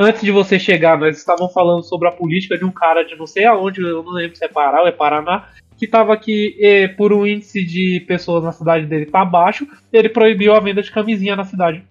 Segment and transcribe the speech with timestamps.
[0.00, 3.26] antes de você chegar, nós estavam falando sobre a política de um cara de não
[3.26, 6.88] sei aonde, eu não lembro se é Pará ou é Paraná, que estava aqui e,
[6.88, 10.90] por um índice de pessoas na cidade dele tá baixo, ele proibiu a venda de
[10.90, 11.82] camisinha na cidade.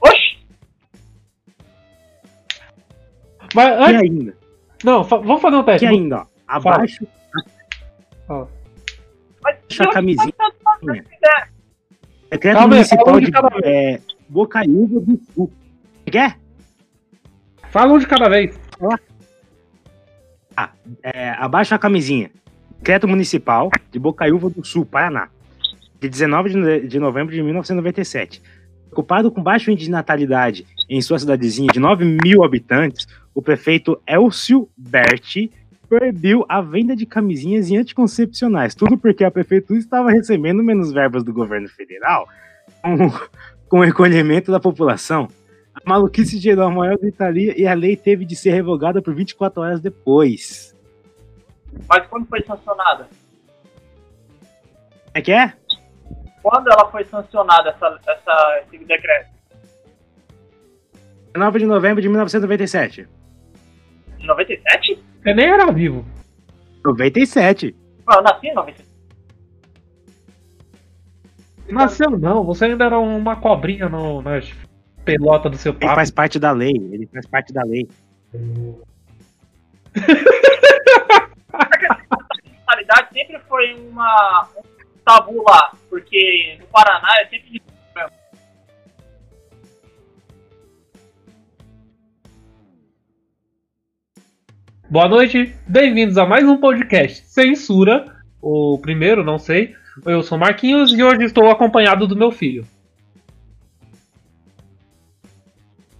[0.00, 0.38] Oxi!
[3.54, 4.36] Mas antes, ainda?
[4.84, 5.86] não, fa- vamos fazer um Que teste.
[5.86, 6.26] ainda, ó.
[6.48, 7.06] Abaixo
[8.26, 8.48] Fala.
[9.68, 10.32] Deixa a camisinha.
[10.32, 11.48] se quiser.
[12.30, 13.30] Decreto Calma Municipal um de
[13.64, 15.52] é, Bocaiúva do Sul.
[16.06, 16.36] Quer?
[17.76, 18.58] Fala um de cada vez.
[21.02, 22.30] É, abaixo a camisinha.
[22.78, 25.28] Decreto Municipal de Bocaiúva do Sul, Paraná.
[26.00, 28.40] De 19 de no- de novembro de 1997.
[28.90, 34.00] Ocupado com baixa índice de natalidade em sua cidadezinha de 9 mil habitantes, o prefeito
[34.06, 35.52] Elcio Berti
[35.86, 38.74] proibiu a venda de camisinhas e anticoncepcionais.
[38.74, 42.26] Tudo porque a prefeitura estava recebendo menos verbas do governo federal
[42.80, 42.96] com,
[43.68, 45.28] com o recolhimento da população.
[45.76, 49.60] A maluquice gerou a maior gritaria e a lei teve de ser revogada por 24
[49.60, 50.74] horas depois.
[51.86, 53.06] Mas quando foi sancionada?
[55.12, 55.52] É que é?
[56.42, 59.36] Quando ela foi sancionada, essa, essa, esse decreto?
[61.36, 63.06] 9 de novembro de 1997.
[64.18, 65.04] Em 97?
[65.22, 66.06] Você nem era vivo.
[66.84, 67.76] 97.
[68.08, 68.86] Ué, eu nasci em 97.
[71.68, 74.38] Nasceu não, você ainda era uma cobrinha no, na
[75.06, 75.94] pelota do seu Ele papo.
[75.94, 76.74] faz parte da lei.
[76.92, 77.88] Ele faz parte da lei.
[81.52, 84.62] natalidade sempre foi uma, um
[85.04, 88.10] tabu lá, porque no Paraná é sempre difícil mesmo.
[94.90, 99.74] Boa noite, bem-vindos a mais um podcast Censura, o primeiro, não sei.
[100.04, 102.66] Eu sou Marquinhos e hoje estou acompanhado do meu filho.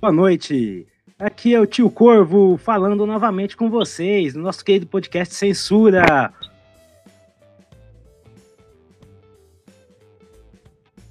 [0.07, 0.87] Boa noite.
[1.19, 6.33] Aqui é o tio Corvo falando novamente com vocês no nosso querido podcast Censura.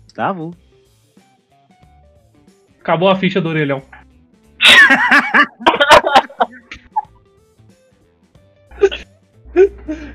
[0.04, 0.56] Gustavo?
[2.80, 3.84] Acabou a ficha do orelhão.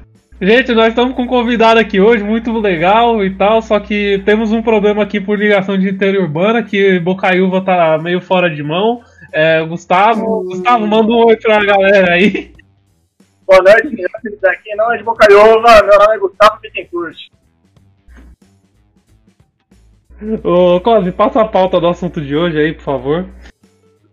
[0.43, 4.53] Gente, nós estamos com um convidado aqui hoje, muito legal e tal, só que temos
[4.53, 9.03] um problema aqui por ligação de interurbana, que Bocaiúva tá meio fora de mão.
[9.31, 12.55] É, Gustavo, Gustavo, manda um oi pra galera aí.
[13.47, 14.03] Boa noite.
[14.47, 17.19] Aqui não é de Bocaiúva, meu nome é Gustavo Bittencourt.
[20.43, 23.27] Ô, Cosme, passa a pauta do assunto de hoje aí, por favor.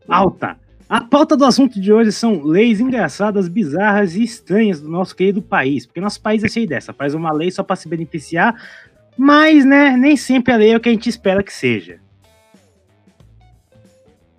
[0.06, 0.58] Pauta.
[0.90, 5.42] A pauta do assunto de hoje são leis engraçadas, bizarras e estranhas do nosso querido
[5.42, 5.86] país.
[5.86, 8.56] Porque nosso país é cheio dessa, faz uma lei só para se beneficiar,
[9.18, 12.00] mas, né, nem sempre a lei é o que a gente espera que seja.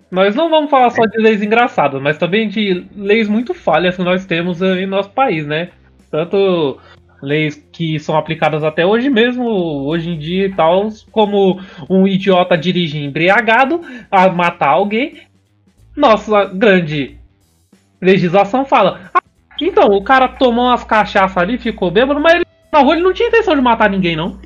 [0.09, 4.03] Nós não vamos falar só de leis engraçadas, mas também de leis muito falhas que
[4.03, 5.69] nós temos em nosso país, né?
[6.09, 6.79] Tanto
[7.21, 9.43] leis que são aplicadas até hoje mesmo,
[9.85, 15.28] hoje em dia e tal, como um idiota dirigir embriagado a matar alguém.
[15.99, 17.17] Nossa grande
[18.01, 19.11] legislação fala.
[19.13, 19.21] "Ah,
[19.61, 23.11] então, o cara tomou umas cachaças ali, ficou bêbado, mas ele, na rua ele não
[23.13, 24.39] tinha intenção de matar ninguém, não.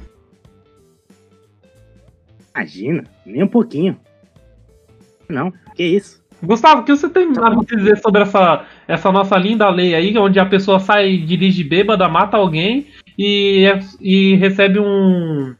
[2.55, 3.97] Imagina, nem um pouquinho.
[5.29, 6.23] Não, que isso.
[6.41, 10.39] Gustavo, o que você tem a dizer sobre essa, essa nossa linda lei aí, onde
[10.39, 12.87] a pessoa sai, dirige bêbada, mata alguém
[13.17, 15.55] e, é- e recebe um.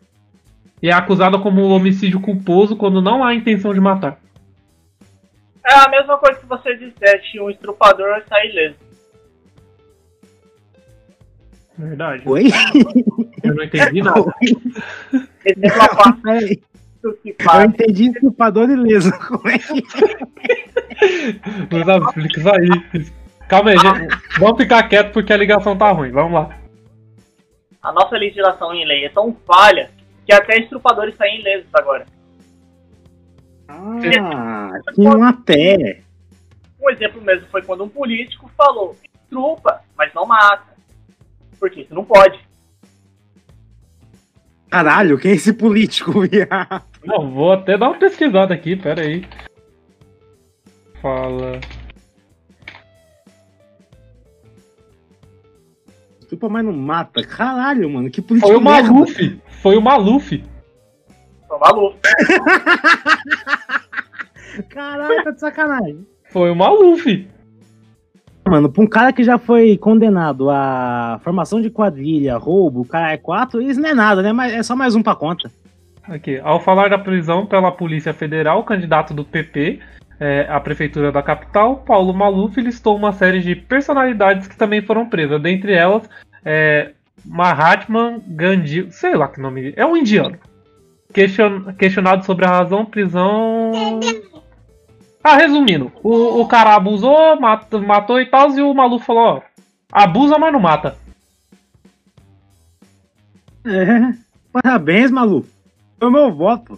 [0.81, 4.19] e é acusada como homicídio culposo quando não há intenção de matar?
[5.65, 8.75] É a mesma coisa que você disseste, um estrupador sai ileso.
[11.77, 12.23] Verdade.
[12.25, 12.49] Oi?
[13.43, 14.21] Eu não entendi nada.
[15.45, 19.11] Exemplo a parte Peraí, que eu entendi estrupador ileso.
[19.27, 19.73] Como é que
[22.49, 22.69] aí.
[23.47, 24.07] Calma aí, gente.
[24.39, 26.11] Vamos ficar quieto porque a ligação tá ruim.
[26.11, 26.57] Vamos lá.
[27.81, 29.89] A nossa legislação em lei é tão falha
[30.25, 32.05] que até estrupadores saem ilesos agora.
[33.75, 36.01] Ah, tinha um até.
[36.79, 40.73] Um exemplo mesmo foi quando um político falou: estrupa, mas não mata.
[41.59, 42.39] Porque isso não pode.
[44.69, 46.83] Caralho, quem é esse político, viado?
[47.03, 49.25] Não, vou até dar uma pesquisada aqui, pera aí.
[51.01, 51.59] Fala.
[56.19, 57.23] Estupa, mas não mata.
[57.23, 58.91] Caralho, mano, que político Foi o merda.
[58.91, 59.41] Maluf.
[59.61, 60.43] Foi o Maluf.
[61.53, 61.97] Sou maluco.
[64.69, 66.05] Caralho, tá de sacanagem.
[66.31, 67.27] Foi o Maluf.
[68.47, 73.17] Mano, pra um cara que já foi condenado a formação de quadrilha, roubo, cara é
[73.17, 74.33] quatro, isso não é nada, né?
[74.33, 75.51] Mas é só mais um pra conta.
[76.03, 79.79] Aqui, ao falar da prisão pela Polícia Federal, o candidato do PP
[80.19, 85.07] é, a prefeitura da capital, Paulo Maluf listou uma série de personalidades que também foram
[85.07, 85.39] presas.
[85.41, 86.09] Dentre elas,
[86.43, 86.91] é,
[87.25, 90.37] Mahatma Gandhi, sei lá que nome, é um indiano.
[91.13, 93.71] Question, questionado sobre a razão prisão.
[95.23, 99.41] Ah, resumindo, o, o cara abusou, matou, matou e tal, e o Maluf falou: ó,
[99.91, 100.97] abusa, mas não mata.
[103.65, 104.13] É,
[104.51, 105.47] parabéns, maluco.
[105.99, 106.77] Foi meu voto.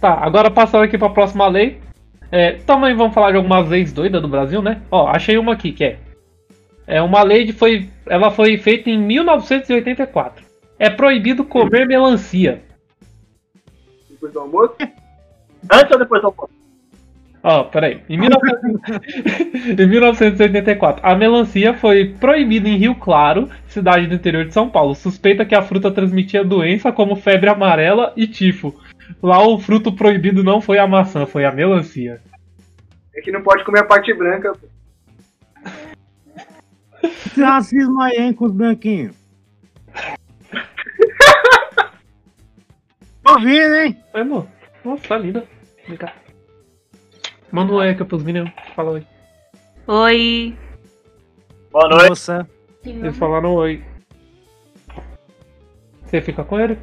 [0.00, 1.80] Tá, agora passando aqui pra próxima lei.
[2.30, 4.82] É, também vamos falar de algumas leis doidas do Brasil, né?
[4.90, 5.98] Ó, achei uma aqui que é.
[6.86, 7.88] É uma lei de foi.
[8.06, 10.45] Ela foi feita em 1984.
[10.78, 12.62] É proibido comer melancia.
[14.10, 14.76] Depois do almoço?
[15.72, 16.56] Antes ou depois do almoço?
[17.42, 18.02] Ó, peraí.
[18.08, 18.40] Em, 19...
[19.80, 24.96] em 1984, a melancia foi proibida em Rio Claro, cidade do interior de São Paulo.
[24.96, 28.74] Suspeita que a fruta transmitia doença como febre amarela e tifo.
[29.22, 32.20] Lá o fruto proibido não foi a maçã, foi a melancia.
[33.14, 34.52] É que não pode comer a parte branca.
[37.36, 39.25] racismo aí, hein, com os branquinhos?
[43.36, 43.96] Ouvindo, hein?
[44.14, 44.48] É, mano.
[44.84, 45.44] Nossa, tá linda.
[45.86, 46.12] Vem cá.
[47.52, 48.50] Manda um oi aqui pros meninos.
[48.74, 49.06] Fala oi.
[49.86, 50.56] Oi.
[51.70, 52.08] Boa noite.
[52.08, 52.48] Moça.
[52.84, 53.82] Eles falaram oi.
[56.02, 56.78] Você fica com ele?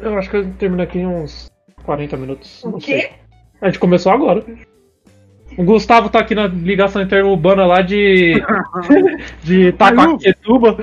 [0.00, 1.50] Eu acho que eu termino aqui em uns
[1.84, 2.62] 40 minutos.
[2.64, 3.00] O não quê?
[3.00, 3.10] sei.
[3.60, 4.44] A gente começou agora.
[5.56, 8.34] O Gustavo tá aqui na ligação interurbana lá de.
[9.42, 10.76] de Itacoaquecetuba.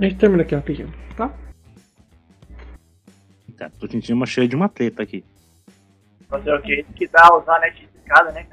[0.00, 1.30] A gente termina aqui rapidinho, tá?
[3.58, 5.22] Tá, tô sentindo uma cheia de uma treta aqui.
[6.26, 6.86] Fazer o quê?
[6.96, 8.46] Que dá usar a net de escada, né?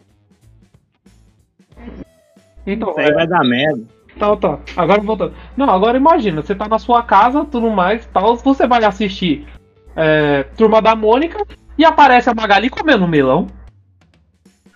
[2.65, 3.81] Então, Isso aí vai dar merda.
[4.19, 4.59] Tá, tá.
[4.75, 5.33] Agora voltando.
[5.55, 9.47] Não, agora imagina, você tá na sua casa, tudo mais, tal, você vai assistir
[9.95, 11.41] é, Turma da Mônica
[11.77, 13.47] e aparece a Magali comendo um melão.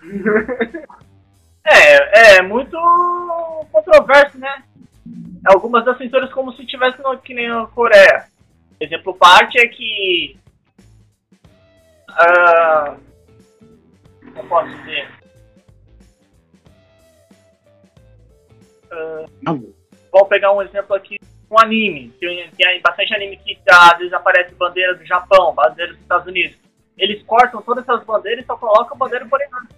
[1.64, 2.76] É, é muito
[3.70, 4.64] controverso, né?
[5.46, 8.26] Algumas das censuras como se tivesse no, que nem na Coreia.
[8.80, 10.36] Exemplo parte é que.
[14.36, 15.08] eu posso dizer.
[18.90, 19.24] Ah,
[20.12, 21.18] vamos pegar um exemplo aqui,
[21.50, 22.10] um anime.
[22.20, 26.56] Tem, tem bastante anime que às vezes aparece bandeira do Japão, bandeira dos Estados Unidos.
[26.96, 29.68] Eles cortam todas essas bandeiras e só colocam a bandeira coreana.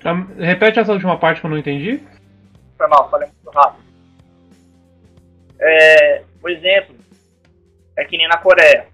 [0.00, 2.02] Tá, Repete essa última parte que eu não entendi.
[2.76, 3.84] Foi mal, falei muito rápido.
[5.58, 6.94] É, o exemplo
[7.96, 8.88] é que nem na Coreia.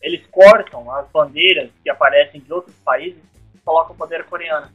[0.00, 3.20] Eles cortam as bandeiras que aparecem de outros países
[3.54, 4.72] e colocam a bandeira coreana.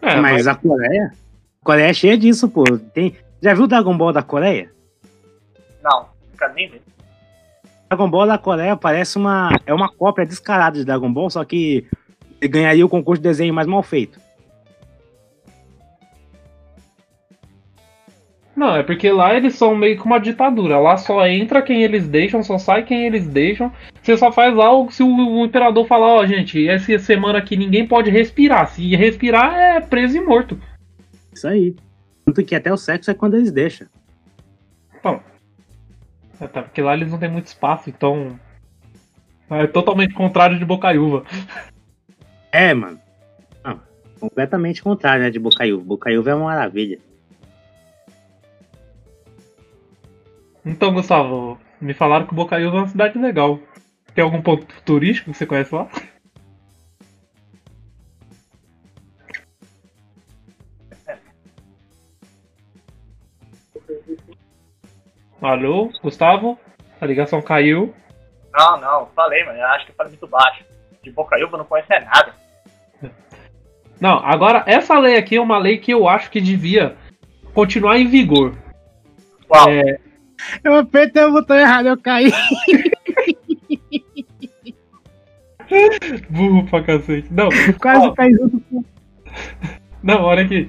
[0.00, 1.12] É, mas a Coreia?
[1.60, 2.64] A Coreia é cheia disso, pô.
[2.94, 3.16] Tem...
[3.40, 4.70] Já viu o Dragon Ball da Coreia?
[5.82, 6.82] Não, não quero nem ver.
[7.90, 9.50] Dragon Ball da Coreia parece uma.
[9.66, 11.86] É uma cópia descarada de Dragon Ball, só que
[12.40, 14.18] ele ganharia o concurso de desenho mais mal feito.
[18.62, 20.78] Não, é porque lá eles são meio que uma ditadura.
[20.78, 23.72] Lá só entra quem eles deixam, só sai quem eles deixam.
[24.00, 27.84] Você só faz algo se o, o imperador falar, ó, gente, essa semana aqui ninguém
[27.88, 28.68] pode respirar.
[28.68, 30.56] Se respirar, é preso e morto.
[31.32, 31.74] Isso aí.
[32.24, 33.88] Tanto que até o sexo é quando eles deixam.
[36.40, 38.38] É, tá, porque lá eles não têm muito espaço, então.
[39.50, 41.24] É totalmente contrário de Bocaiúva.
[42.52, 43.00] É, mano.
[43.64, 43.80] Não,
[44.20, 45.82] completamente contrário, né, de Bocaiúva.
[45.82, 47.00] Bocaiúva é uma maravilha.
[50.64, 53.58] Então, Gustavo, me falaram que Bocaiúva é uma cidade legal.
[54.14, 55.88] Tem algum ponto turístico que você conhece lá?
[65.40, 66.56] Alô, Gustavo?
[67.00, 67.92] A ligação caiu.
[68.52, 70.64] Não, não, falei, mas acho que falei muito baixo.
[71.02, 72.32] De Bocaiúva não conhece nada.
[74.00, 76.96] Não, agora essa lei aqui é uma lei que eu acho que devia
[77.52, 78.54] continuar em vigor.
[79.48, 79.68] Qual?
[79.68, 79.98] É,
[80.62, 82.32] Eu apertei o botão errado, eu caí.
[86.28, 87.28] burro pra cacete.
[87.30, 87.48] Não,
[87.80, 88.12] Quase Ó.
[88.12, 88.84] caí junto com.
[90.02, 90.68] Não, olha aqui.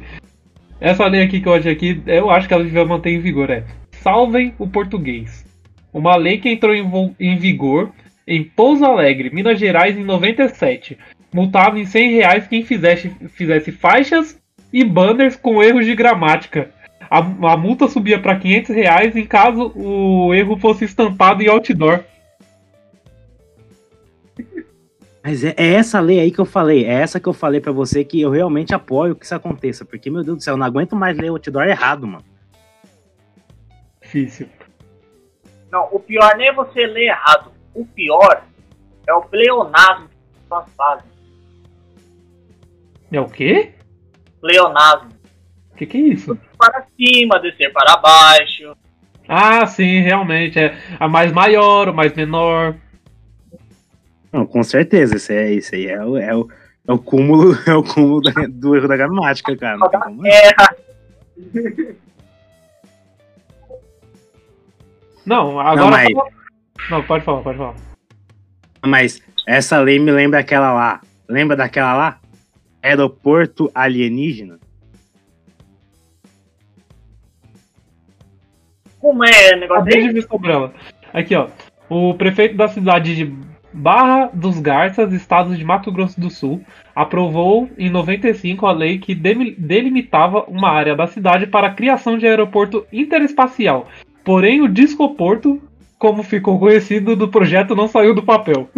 [0.79, 3.49] Essa lei aqui que eu achei aqui, eu acho que ela devia manter em vigor.
[3.49, 5.45] É Salvem o português.
[5.93, 7.91] Uma lei que entrou em, em vigor
[8.27, 10.97] em Pouso Alegre, Minas Gerais, em 97.
[11.33, 14.39] Multava em 100 reais quem fizesse, fizesse faixas
[14.71, 16.69] e banners com erros de gramática.
[17.13, 22.03] A, a multa subia para 500 reais em caso o erro fosse estampado em outdoor.
[25.23, 26.85] Mas é, é essa lei aí que eu falei.
[26.85, 29.85] É essa que eu falei pra você que eu realmente apoio que isso aconteça.
[29.85, 32.25] Porque, meu Deus do céu, eu não aguento mais ler outdoor errado, mano.
[34.01, 34.49] difícil.
[35.71, 37.51] Não, o pior nem é você ler errado.
[37.75, 38.43] O pior
[39.05, 41.11] é o pleonasmo que as pessoas fazem.
[43.11, 43.71] É o quê?
[44.41, 45.11] Pleonasmo.
[45.73, 46.37] O que, que é isso?
[46.71, 48.75] Para cima, descer para baixo.
[49.27, 50.59] Ah, sim, realmente.
[50.59, 52.75] É a mais maior, o mais menor.
[54.31, 56.47] Não, com certeza, isso, é, isso aí é o, é o,
[56.87, 59.77] é o cúmulo, é o cúmulo da- do erro da gramática, cara.
[59.77, 60.75] Não tem como- Erra.
[65.25, 65.75] Não, agora.
[65.75, 67.75] Não, mas- Não, pode falar, pode falar.
[68.85, 71.01] Mas essa lei me lembra aquela lá.
[71.29, 72.19] Lembra daquela lá?
[72.81, 74.59] Aeroporto alienígena?
[79.03, 80.13] Como é o negócio aí?
[80.13, 80.25] de.
[81.13, 81.47] Aqui, ó.
[81.89, 83.35] O prefeito da cidade de
[83.73, 86.63] Barra dos Garças, estado de Mato Grosso do Sul,
[86.95, 92.25] aprovou em 95 a lei que delimitava uma área da cidade para a criação de
[92.25, 93.89] aeroporto interespacial.
[94.23, 95.61] Porém, o Discoporto,
[95.99, 98.69] como ficou conhecido do projeto, não saiu do papel.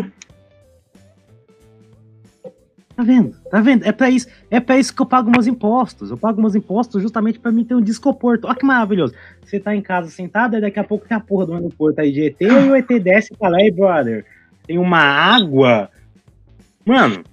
[2.96, 3.36] Tá vendo?
[3.52, 3.86] Tá vendo?
[3.86, 6.10] É pra isso, é pra isso que eu pago meus impostos.
[6.10, 8.48] Eu pago meus impostos justamente pra mim ter um descoporto.
[8.48, 9.14] Olha que maravilhoso.
[9.44, 12.12] Você tá em casa sentado, e daqui a pouco tem a porra do aeroporto aí
[12.12, 14.26] de ET e o ET desce e fala, ei, brother,
[14.66, 15.90] tem uma água.
[16.86, 17.24] Mano,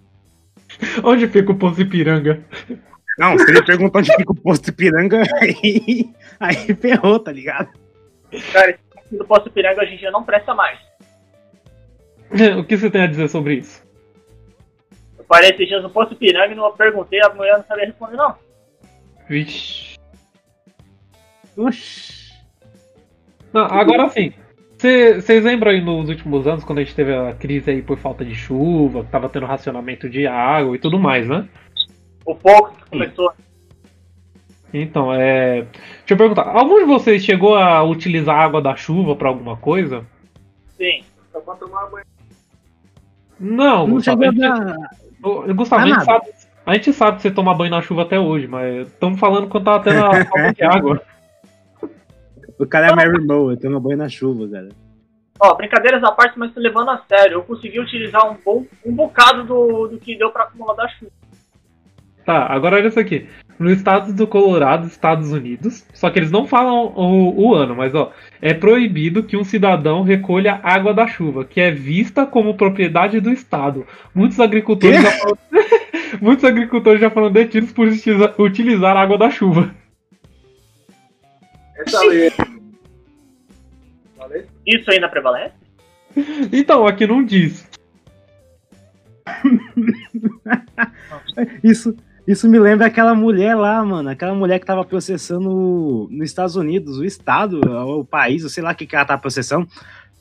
[1.05, 2.43] Onde fica o Poço Ipiranga?
[3.19, 7.69] não, se ele perguntar onde fica o posto Ipiranga, aí, aí ferrou, tá ligado?
[8.53, 10.79] Cara, esse do Poço Piranga hoje em dia não presta mais.
[12.59, 13.83] O que você tem a dizer sobre isso?
[15.23, 18.17] Eu parei esses dias no Poço Piranga e não perguntei, a mulher não sabia responder,
[18.17, 18.35] não.
[19.29, 19.97] Vixe.
[21.57, 22.33] Oxi.
[23.53, 24.33] Não, agora sim.
[24.77, 28.25] Vocês lembram aí nos últimos anos, quando a gente teve a crise aí por falta
[28.25, 31.49] de chuva, que tava tendo racionamento de água e tudo mais, né?
[32.27, 33.33] O pouco que começou.
[34.75, 35.63] Então, é.
[35.63, 39.57] Deixa eu perguntar, algum de vocês chegou a utilizar a água da chuva pra alguma
[39.57, 40.05] coisa?
[40.77, 41.05] Sim.
[41.31, 42.07] Só pra tomar banho.
[43.39, 44.25] Não, Não Gustavo.
[44.25, 45.02] chegou A.
[45.23, 46.27] Ô, Gustavo, a Ah, gente, sabe,
[46.67, 49.65] a gente sabe que você toma banho na chuva até hoje, mas estamos falando quando
[49.65, 51.03] tava tendo a falta de água.
[52.59, 54.69] O cara é Mary Moe, toma banho na chuva, cara.
[55.41, 59.45] Ó, brincadeiras à parte, mas levando a sério, eu consegui utilizar um bom um bocado
[59.45, 61.11] do, do que deu pra acumular da chuva.
[62.25, 63.29] Tá, agora olha isso aqui.
[63.59, 67.95] No estado do Colorado, Estados Unidos, só que eles não falam o, o ano, mas
[67.95, 73.21] ó, é proibido que um cidadão recolha água da chuva, que é vista como propriedade
[73.21, 73.87] do estado.
[74.15, 75.39] Muitos agricultores já foram,
[76.21, 79.73] muitos agricultores já foram detidos por utiliza- utilizar a água da chuva.
[84.17, 84.47] Falei?
[84.67, 85.55] Isso ainda prevalece?
[86.53, 87.69] Então, aqui não diz.
[91.63, 94.09] Isso, isso me lembra aquela mulher lá, mano.
[94.09, 98.75] Aquela mulher que tava processando nos Estados Unidos, o estado, o país, sei lá o
[98.75, 99.67] que, que ela tá processando,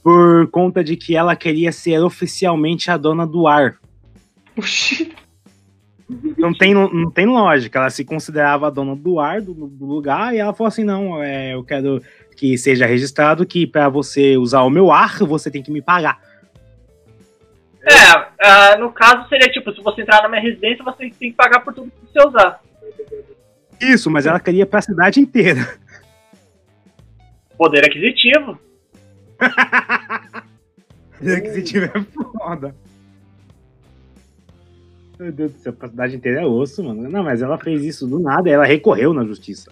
[0.04, 3.76] por conta de que ela queria ser oficialmente a dona do ar.
[4.58, 5.14] Oxi.
[6.38, 7.80] Não tem, não tem lógica.
[7.80, 11.24] Ela se considerava a dona do ar do, do lugar e ela falou assim: não,
[11.24, 12.02] é, eu quero
[12.36, 16.20] que seja registrado que para você usar o meu ar, você tem que me pagar.
[17.84, 21.34] É, ah, no caso seria tipo, se você entrar na minha residência, você tem que
[21.34, 22.62] pagar por tudo que você usar.
[23.80, 25.80] Isso, mas ela queria pra cidade inteira.
[27.58, 28.60] Poder aquisitivo.
[31.22, 32.76] Se tiver foda.
[35.20, 37.08] Meu Deus do céu, pra cidade inteira é osso, mano.
[37.08, 39.72] Não, mas ela fez isso do nada, ela recorreu na justiça.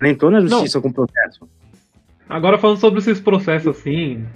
[0.00, 1.46] Ela entrou na justiça com processo.
[2.28, 4.26] Agora falando sobre esses processos assim,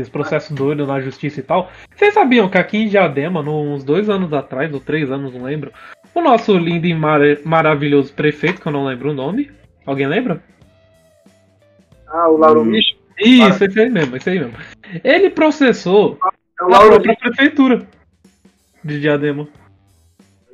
[0.00, 1.70] esses processos doidos na justiça e tal.
[1.94, 5.72] Vocês sabiam que aqui em Diadema, uns dois anos atrás, ou três anos, não lembro,
[6.14, 9.50] o nosso lindo e mar- maravilhoso prefeito, que eu não lembro o nome.
[9.86, 10.42] Alguém lembra?
[12.08, 12.66] Ah, o Lauro Hum.
[12.66, 12.94] Micho?
[13.18, 14.54] Isso, esse aí mesmo, esse aí mesmo.
[15.04, 16.18] Ele processou
[16.60, 17.20] É o a Lauro própria Micho.
[17.22, 17.86] prefeitura
[18.82, 19.48] de Diadema.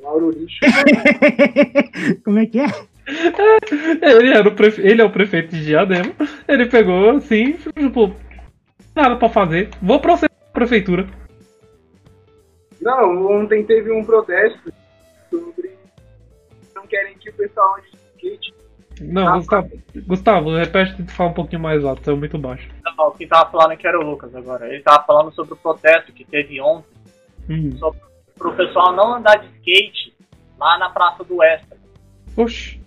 [0.01, 0.59] Lauro Micho.
[2.23, 2.65] Como é que é?
[4.01, 4.81] Ele, era o prefe...
[4.81, 6.11] ele é o prefeito de Diadema.
[6.47, 8.13] Ele pegou assim, tipo,
[8.95, 9.69] nada pra fazer.
[9.81, 11.07] Vou processar a prefeitura.
[12.81, 14.71] Não, ontem teve um protesto
[15.29, 15.71] sobre.
[16.75, 18.53] Não querem que o pessoal ande de skate.
[19.01, 19.69] Não, Ah, Gustavo,
[20.07, 22.69] Gustavo, repete de falar um pouquinho mais alto, saiu muito baixo.
[22.83, 24.67] Não, quem tava falando que era o Lucas agora.
[24.67, 26.89] Ele tava falando sobre o protesto que teve ontem,
[27.49, 27.71] Hum.
[28.37, 30.13] pro pessoal não andar de skate
[30.59, 31.77] lá na Praça do Extra.
[32.37, 32.79] Oxi.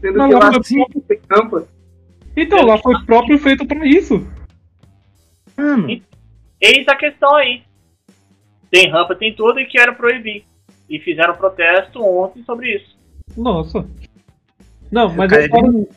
[0.00, 1.66] Sendo Não, que não, lá não, sim tem rampa.
[2.42, 4.26] Então, lá foi próprio feito pra isso.
[5.56, 6.00] Mano,
[6.60, 7.62] Eis a questão aí.
[8.70, 10.44] Tem rampa, tem tudo e querem proibir.
[10.88, 12.96] E fizeram protesto ontem sobre isso.
[13.36, 13.86] Nossa.
[14.90, 15.88] Não, mas é falo,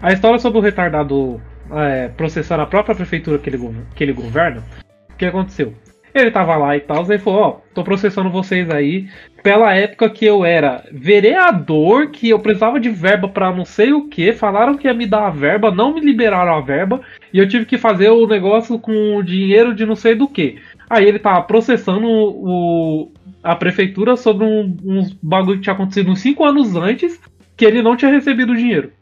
[0.00, 3.58] A história sobre o retardado é, processando a própria prefeitura que ele,
[3.94, 4.62] que ele governa,
[5.10, 5.74] o que aconteceu?
[6.14, 9.08] Ele tava lá e tal, aí falou, ó, tô processando vocês aí
[9.42, 14.08] pela época que eu era vereador, que eu precisava de verba pra não sei o
[14.08, 17.00] que, falaram que ia me dar a verba, não me liberaram a verba,
[17.32, 20.60] e eu tive que fazer o negócio com o dinheiro de não sei do que.
[20.88, 23.10] Aí ele tava processando o,
[23.42, 27.20] a prefeitura sobre um, uns bagulho que tinha acontecido uns 5 anos antes,
[27.56, 28.92] que ele não tinha recebido o dinheiro.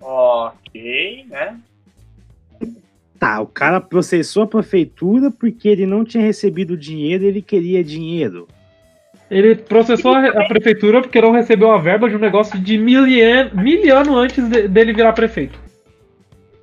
[0.00, 1.58] Ok, né?
[3.18, 7.82] Tá, o cara processou a prefeitura porque ele não tinha recebido dinheiro e ele queria
[7.82, 8.46] dinheiro.
[9.30, 13.50] Ele processou a, a prefeitura porque não recebeu a verba de um negócio de milian,
[13.52, 15.58] miliano antes de- dele virar prefeito.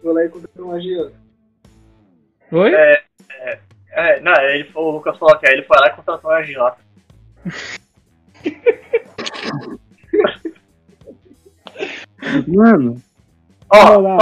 [0.01, 1.13] Vou lá e contratou um agiota.
[2.51, 2.71] Oi?
[3.97, 6.77] É, não, ele, o Lucas falou que ele foi lá e contratou um agiota.
[12.47, 13.01] Mano,
[13.69, 14.17] Ó, lá,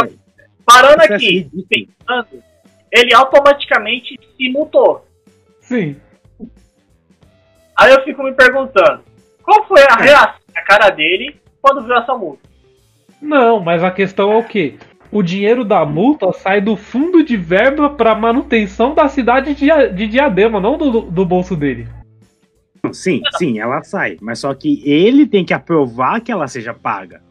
[0.65, 2.43] parando isso é aqui, pensando,
[2.91, 5.05] ele automaticamente se mutou.
[5.61, 5.95] Sim.
[7.75, 9.01] Aí eu fico me perguntando,
[9.41, 12.47] qual foi a reação na cara dele quando viu essa multa?
[13.21, 14.75] Não, mas a questão é o quê?
[15.11, 20.59] O dinheiro da multa sai do fundo de verba para manutenção da cidade de Diadema,
[20.59, 21.87] não do, do bolso dele.
[22.91, 24.17] Sim, sim, ela sai.
[24.21, 27.21] Mas só que ele tem que aprovar que ela seja paga.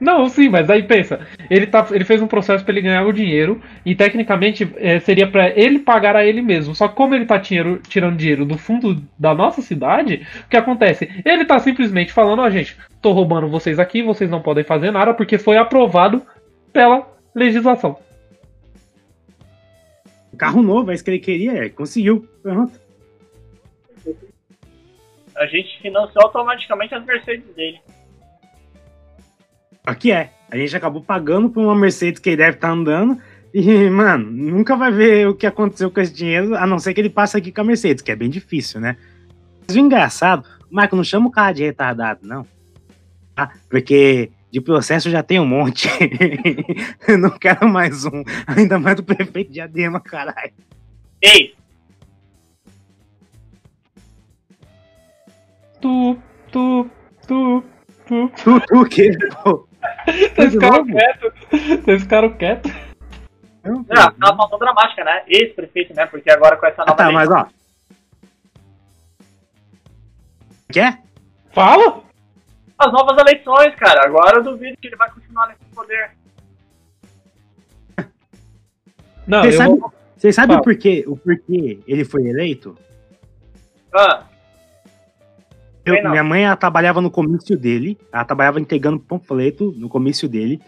[0.00, 3.12] Não, sim, mas aí pensa, ele, tá, ele fez um processo para ele ganhar o
[3.12, 6.72] dinheiro e tecnicamente é, seria para ele pagar a ele mesmo.
[6.74, 10.56] Só que como ele tá dinheiro- tirando dinheiro do fundo da nossa cidade, o que
[10.56, 11.10] acontece?
[11.24, 15.12] Ele tá simplesmente falando, ó, gente, tô roubando vocês aqui, vocês não podem fazer nada
[15.12, 16.22] porque foi aprovado
[16.72, 17.98] pela legislação.
[20.32, 22.28] O carro novo, é isso que ele queria, é, conseguiu.
[22.40, 22.78] Pronto.
[25.36, 27.80] A gente financiou automaticamente as Mercedes dele.
[29.88, 30.32] Aqui é.
[30.50, 33.20] A gente acabou pagando por uma Mercedes que ele deve estar andando.
[33.52, 37.00] E, mano, nunca vai ver o que aconteceu com esse dinheiro, a não ser que
[37.00, 38.96] ele passe aqui com a Mercedes, que é bem difícil, né?
[39.66, 42.46] Mas o engraçado, Marco, não chama o cara de retardado, não.
[43.34, 43.52] Tá?
[43.68, 45.88] Porque de processo já tem um monte.
[47.08, 48.22] Eu não quero mais um.
[48.46, 50.52] Ainda mais do prefeito de Adema, caralho.
[51.20, 51.54] Ei,
[55.80, 56.18] Tu,
[56.50, 56.90] tu,
[57.26, 57.64] tu,
[58.08, 58.28] tu.
[58.42, 59.10] Tu, tu o quê,
[59.44, 59.67] pô?
[60.06, 61.32] Vocês ficaram quietos.
[61.84, 62.72] Vocês ficaram quietos.
[63.64, 65.22] Não, ah, tá uma falta dramática, né?
[65.26, 66.06] Ex-prefeito, né?
[66.06, 67.46] Porque agora com essa Ah, nova tá, lei- mas ó.
[70.72, 71.02] Quer?
[71.52, 72.02] Fala!
[72.78, 74.06] as novas eleições, cara.
[74.06, 76.10] Agora eu duvido que ele vai continuar nesse poder.
[79.26, 82.78] Não, Você eu sabe, vou- sabe o, porquê, o porquê ele foi eleito?
[83.94, 84.22] Ah,
[85.96, 90.60] Eu- minha mãe ela trabalhava no comício dele, ela trabalhava entregando panfleto no comício dele.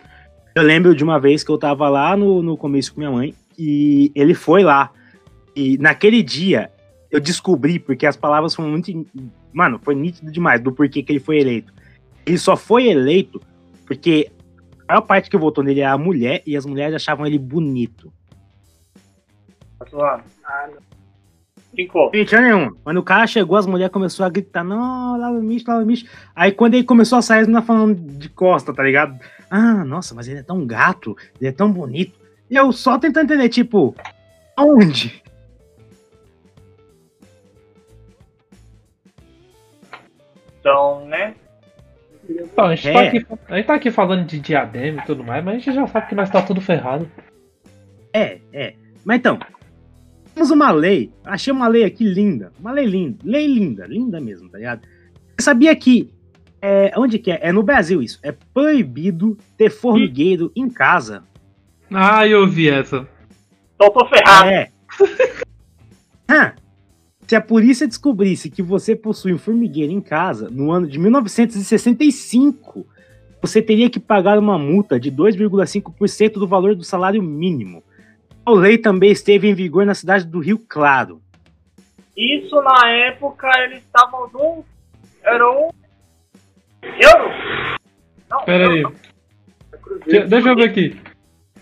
[0.55, 3.35] Eu lembro de uma vez que eu tava lá no, no comício com minha mãe
[3.59, 4.91] e ele foi lá.
[5.55, 6.71] E naquele dia
[7.11, 9.07] eu descobri, porque as palavras foram muito.
[9.53, 11.73] Mano, foi nítido demais do porquê que ele foi eleito.
[12.27, 13.41] Ele só foi eleito
[13.87, 14.31] porque
[14.87, 18.13] a maior parte que votou nele era a mulher e as mulheres achavam ele bonito.
[19.91, 20.25] tá.
[20.45, 20.90] Ah, não.
[21.81, 22.11] Ficou.
[22.15, 22.77] Gente, olha nenhuma.
[22.85, 25.87] Quando o cara chegou, as mulheres começaram a gritar, não, lá o Micho, lá o
[25.87, 26.05] Micho.
[26.37, 29.19] Aí quando ele começou a sair, as meninas falando de costa, tá ligado?
[29.51, 32.19] Ah, nossa, mas ele é tão gato, ele é tão bonito.
[32.51, 33.95] E eu só tentando entender, tipo,
[34.55, 35.23] aonde?
[40.61, 41.35] Então, né?
[42.29, 42.93] Então, a, gente É.
[42.93, 45.73] tá aqui, a gente tá aqui falando de diadema e tudo mais, mas a gente
[45.75, 47.11] já sabe que nós tá tudo ferrado.
[48.13, 48.75] É, é.
[49.03, 49.39] Mas então,
[50.41, 54.49] temos uma lei, achei uma lei aqui linda, uma lei linda, lei linda, linda mesmo,
[54.49, 54.81] tá ligado?
[55.37, 56.11] Você sabia que,
[56.63, 57.41] é, onde que é?
[57.43, 61.25] É no Brasil isso, é proibido ter formigueiro em casa.
[61.93, 63.07] Ah, eu vi essa.
[63.75, 64.49] Então tô ferrado.
[64.49, 64.71] É.
[66.27, 66.55] Hã?
[67.27, 72.87] Se a polícia descobrisse que você possui um formigueiro em casa no ano de 1965,
[73.43, 77.85] você teria que pagar uma multa de 2,5% do valor do salário mínimo.
[78.51, 81.23] A lei também esteve em vigor na cidade do Rio Claro.
[82.17, 84.65] Isso na época eles estavam num.
[85.23, 85.71] Era um.
[86.83, 87.31] Euro?
[88.29, 88.83] Não, Pera aí.
[89.73, 90.29] É Cruzeiro.
[90.29, 91.01] Deixa eu ver aqui.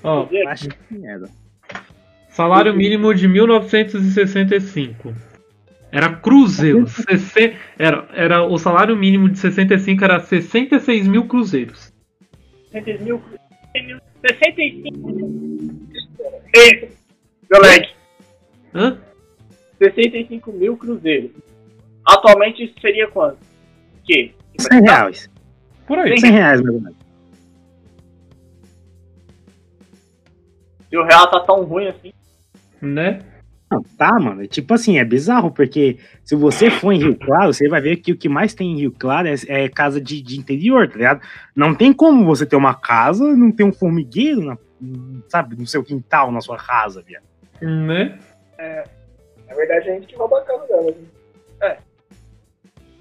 [0.02, 0.48] Ó, Cruzeiro.
[0.48, 1.28] Acho que era.
[2.30, 5.12] salário mínimo de 1965.
[5.92, 6.86] Era cruzeiro.
[6.86, 11.92] 60 Era, era, o salário mínimo de 65 era 66 mil cruzeiros.
[12.72, 13.20] 60 mil.
[14.26, 15.87] 65.
[16.52, 16.88] Beijo.
[18.74, 18.98] Hã?
[19.78, 21.30] 65 mil cruzeiros.
[22.04, 23.38] Atualmente isso seria quanto?
[24.04, 24.34] Que?
[24.58, 25.30] 100 reais.
[25.86, 26.10] Por aí.
[26.10, 26.96] 100, 100 reais, meu amigo.
[30.90, 32.12] E o real tá tão ruim assim.
[32.80, 33.20] Né?
[33.70, 34.42] Não, tá, mano.
[34.42, 37.96] É tipo assim, é bizarro, porque se você for em Rio Claro, você vai ver
[37.96, 40.96] que o que mais tem em Rio Claro é, é casa de, de, interior, tá
[40.96, 41.20] ligado?
[41.54, 44.56] Não tem como você ter uma casa, e não ter um formigueiro na
[45.28, 47.24] sabe, no seu quintal, na sua casa, viado.
[47.60, 48.18] Né?
[49.48, 50.94] Na verdade, a gente que rouba a casa dela.
[51.60, 51.78] né?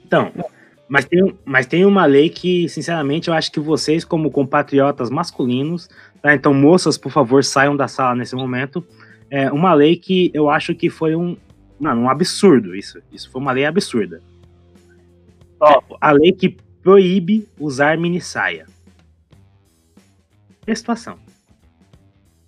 [0.06, 0.32] Então,
[0.88, 5.90] mas tem, mas tem uma lei que, sinceramente, eu acho que vocês, como compatriotas masculinos,
[6.22, 6.34] tá?
[6.34, 8.86] Então, moças, por favor, saiam da sala nesse momento.
[9.30, 11.36] É uma lei que eu acho que foi um.
[11.78, 13.00] Mano, um absurdo isso.
[13.12, 14.22] Isso foi uma lei absurda.
[15.60, 18.66] Ó, A lei que proíbe usar mini saia.
[20.66, 21.20] Que situação.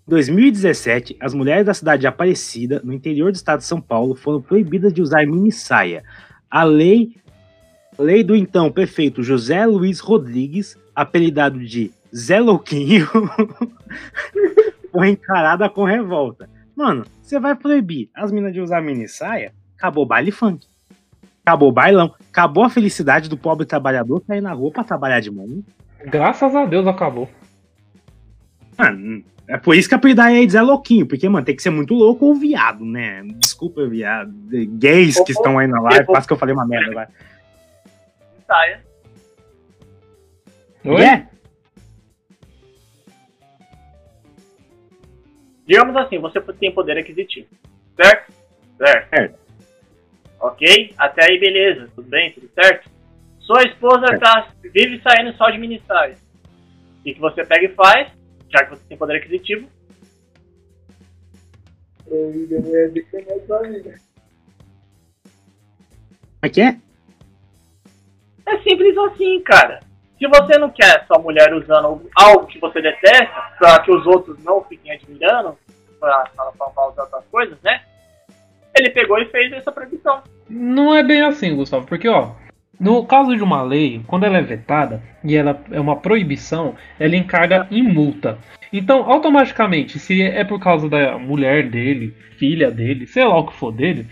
[0.09, 4.15] Em 2017, as mulheres da cidade de Aparecida, no interior do estado de São Paulo,
[4.15, 6.03] foram proibidas de usar mini saia.
[6.49, 7.15] A lei,
[7.95, 13.07] lei do então prefeito José Luiz Rodrigues, apelidado de Zé Louquinho,
[14.91, 16.49] foi encarada com revolta.
[16.75, 19.53] Mano, você vai proibir as minas de usar mini saia?
[19.77, 20.65] Acabou o baile funk.
[21.45, 22.15] Acabou o bailão.
[22.31, 25.61] Acabou a felicidade do pobre trabalhador sair na rua pra trabalhar de manhã.
[26.03, 27.29] Graças a Deus acabou.
[28.75, 31.95] Mano, é por isso que a apelidar é Louquinho, porque, mano, tem que ser muito
[31.95, 33.23] louco ou viado, né?
[33.39, 34.31] Desculpa, viado.
[34.77, 37.09] Gays que estão aí na live, quase que eu falei uma merda agora.
[38.45, 38.83] saia.
[40.85, 41.03] Oi?
[41.03, 41.27] É?
[45.65, 47.47] Digamos assim, você tem poder aquisitivo.
[47.99, 48.31] Certo?
[48.77, 49.09] Certo.
[49.09, 49.39] Certo.
[50.41, 50.93] Ok?
[50.95, 51.89] Até aí, beleza.
[51.95, 52.31] Tudo bem?
[52.33, 52.87] Tudo certo?
[53.39, 54.21] Sua esposa Certo.
[54.21, 56.15] tá, vive saindo só de mini saia.
[56.99, 58.18] O que, que você pega e faz?
[58.49, 59.69] Já que você tem poder aquisitivo,
[62.09, 63.91] Proibida a mulher de comer sua amiga.
[65.21, 66.77] Como é que é?
[68.47, 69.79] É simples assim, cara.
[70.17, 74.43] Se você não quer sua mulher usando algo que você detesta, pra que os outros
[74.43, 75.55] não fiquem admirando,
[75.99, 77.83] pra, pra, pra, pra usar outras coisas, né?
[78.75, 80.23] Ele pegou e fez essa proibição.
[80.49, 82.31] Não é bem assim, Gustavo, porque ó,
[82.79, 87.15] no caso de uma lei, quando ela é vetada e ela é uma proibição, ela
[87.15, 88.37] encarga em multa.
[88.71, 93.53] Então, automaticamente, se é por causa da mulher dele, filha dele, sei lá o que
[93.53, 94.07] for dele,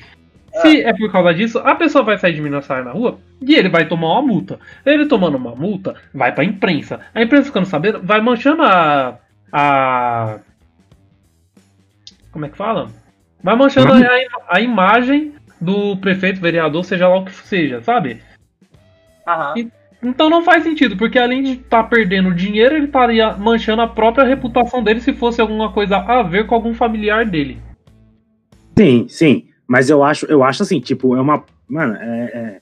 [0.61, 3.55] se é por causa disso, a pessoa vai sair de Minas Saia na rua e
[3.55, 4.59] ele vai tomar uma multa.
[4.85, 6.99] Ele tomando uma multa, vai pra imprensa.
[7.13, 9.19] A imprensa ficando sabendo, vai manchando a.
[9.51, 10.39] a.
[12.31, 12.89] Como é que fala?
[13.43, 18.21] Vai manchando a, a imagem do prefeito, vereador, seja lá o que seja, sabe?
[19.27, 19.53] Aham.
[19.57, 19.71] E-
[20.03, 24.23] Então não faz sentido, porque além de estar perdendo dinheiro, ele estaria manchando a própria
[24.23, 27.59] reputação dele se fosse alguma coisa a ver com algum familiar dele.
[28.77, 29.47] Sim, sim.
[29.67, 31.43] Mas eu acho, eu acho assim, tipo, é uma.
[31.67, 32.61] Mano, é.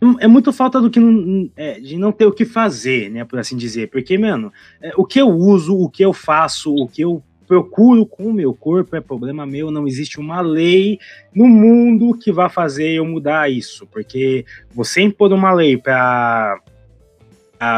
[0.00, 3.24] É, é muito falta do que não, é, de não ter o que fazer, né?
[3.24, 3.88] Por assim dizer.
[3.88, 8.04] Porque, mano, é, o que eu uso, o que eu faço, o que eu procuro
[8.04, 9.70] com o meu corpo é problema meu.
[9.70, 10.98] Não existe uma lei
[11.34, 13.86] no mundo que vá fazer eu mudar isso.
[13.86, 16.60] Porque você impor uma lei pra-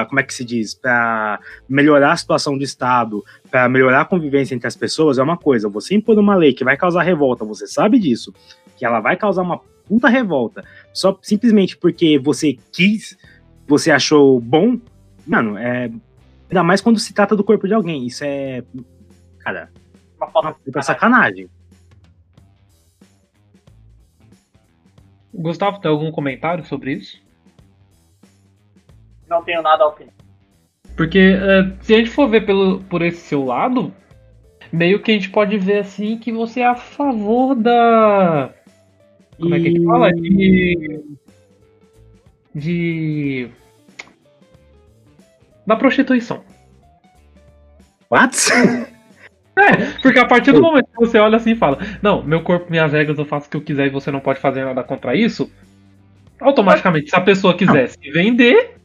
[0.08, 0.74] como é que se diz?
[0.74, 5.38] Pra melhorar a situação do Estado, para melhorar a convivência entre as pessoas é uma
[5.38, 5.68] coisa.
[5.68, 8.34] Você impor uma lei que vai causar revolta, você sabe disso,
[8.76, 13.16] que ela vai causar uma puta revolta, só simplesmente porque você quis,
[13.66, 14.78] você achou bom,
[15.26, 15.90] mano, é.
[16.50, 18.06] Ainda mais quando se trata do corpo de alguém.
[18.06, 18.64] Isso é.
[19.40, 19.70] Cara,
[20.16, 21.48] Uma uma falta puta sacanagem.
[25.32, 27.20] Gustavo, tem algum comentário sobre isso?
[29.28, 30.12] Não tenho nada a opinar.
[30.96, 33.94] Porque é, se a gente for ver pelo, por esse seu lado,
[34.72, 38.52] meio que a gente pode ver assim que você é a favor da.
[39.38, 40.12] Como é que a gente fala?
[40.12, 41.00] De.
[42.54, 43.50] De.
[45.66, 46.44] Da prostituição.
[48.10, 48.36] What?
[49.58, 52.70] É, porque a partir do momento que você olha assim e fala, não, meu corpo,
[52.70, 55.14] minhas regras, eu faço o que eu quiser e você não pode fazer nada contra
[55.14, 55.50] isso,
[56.40, 58.76] automaticamente, se a pessoa quisesse vender.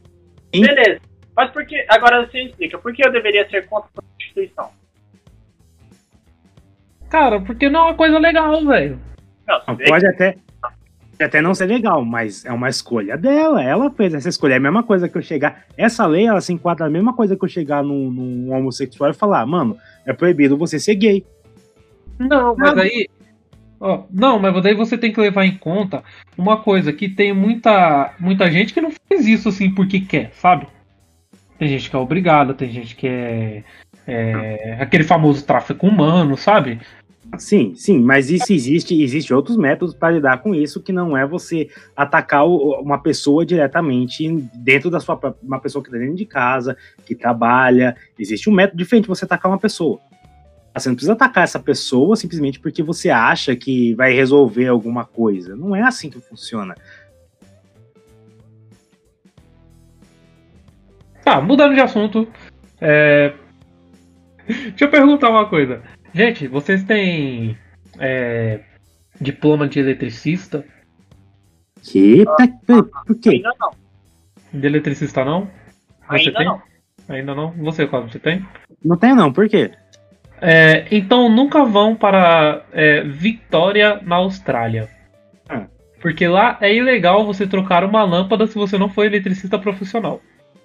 [0.52, 1.00] Beleza.
[1.36, 1.84] Mas por que.
[1.88, 2.78] Agora você explica.
[2.78, 4.70] Por que eu deveria ser contra a prostituição?
[7.16, 8.98] cara, porque não é uma coisa legal, velho.
[9.46, 10.36] Não, pode até.
[11.18, 13.62] até não ser legal, mas é uma escolha dela.
[13.62, 14.54] Ela fez essa escolha.
[14.54, 15.64] É a mesma coisa que eu chegar.
[15.78, 19.14] Essa lei, ela se enquadra a mesma coisa que eu chegar num, num homossexual e
[19.14, 21.26] falar, mano, é proibido você ser gay.
[22.18, 22.82] Não, mas Nada.
[22.82, 23.08] aí.
[23.78, 26.02] Ó, não, mas daí você tem que levar em conta
[26.38, 30.66] uma coisa, que tem muita, muita gente que não faz isso assim porque quer, sabe?
[31.58, 33.62] Tem gente que é obrigada, tem gente que é,
[34.06, 36.80] é aquele famoso tráfico humano, sabe?
[37.38, 41.26] Sim, sim, mas isso existe, existe outros métodos para lidar com isso que não é
[41.26, 46.76] você atacar uma pessoa diretamente dentro da sua uma pessoa que está dentro de casa,
[47.04, 47.96] que trabalha.
[48.18, 50.00] Existe um método diferente de você atacar uma pessoa.
[50.74, 55.56] Você não precisa atacar essa pessoa simplesmente porque você acha que vai resolver alguma coisa.
[55.56, 56.74] Não é assim que funciona.
[61.24, 62.28] Tá, mudando de assunto.
[62.80, 63.32] É...
[64.46, 65.82] Deixa eu perguntar uma coisa.
[66.16, 67.58] Gente, vocês têm
[67.98, 68.60] é,
[69.20, 70.64] diploma de eletricista?
[71.82, 72.24] Que?
[72.66, 73.28] Por, por quê?
[73.28, 73.70] Ainda não.
[74.58, 75.50] De eletricista não?
[76.08, 76.46] Você Ainda tem?
[76.46, 76.62] não.
[77.06, 77.50] Ainda não?
[77.58, 78.42] Você, qual você tem?
[78.82, 79.70] Não tem não, por quê?
[80.40, 84.88] É, então nunca vão para é, Vitória, na Austrália.
[85.50, 85.66] Ah.
[86.00, 90.22] Porque lá é ilegal você trocar uma lâmpada se você não for eletricista profissional.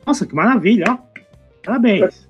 [0.07, 0.97] Nossa, que maravilha, ó.
[1.61, 2.25] Parabéns.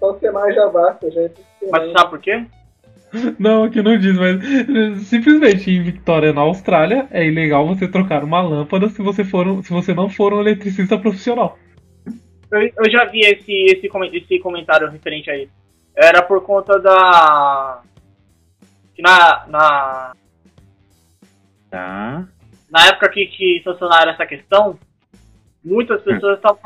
[0.00, 1.30] Só ser mais já basta, é
[1.70, 2.44] Mas sabe por quê?
[3.38, 8.42] Não, aqui não diz, mas simplesmente em Vitória, na Austrália, é ilegal você trocar uma
[8.42, 11.58] lâmpada se você, for, um- se você não for um eletricista profissional.
[12.52, 15.52] Eu, eu já vi esse, esse, esse comentário referente a isso.
[15.96, 17.80] Era por conta da.
[18.94, 20.12] que na, na,
[21.70, 22.26] Tá.
[22.70, 24.78] na época que, que sancionaram essa questão,
[25.64, 26.60] muitas pessoas estavam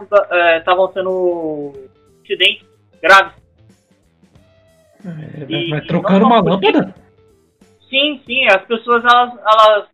[0.58, 1.72] estavam sendo
[2.24, 2.66] acidentes
[3.02, 3.41] graves.
[5.04, 6.94] É, E- mas e trocando uma lâmpada?
[7.88, 9.88] Sim, sim, as pessoas elas, elas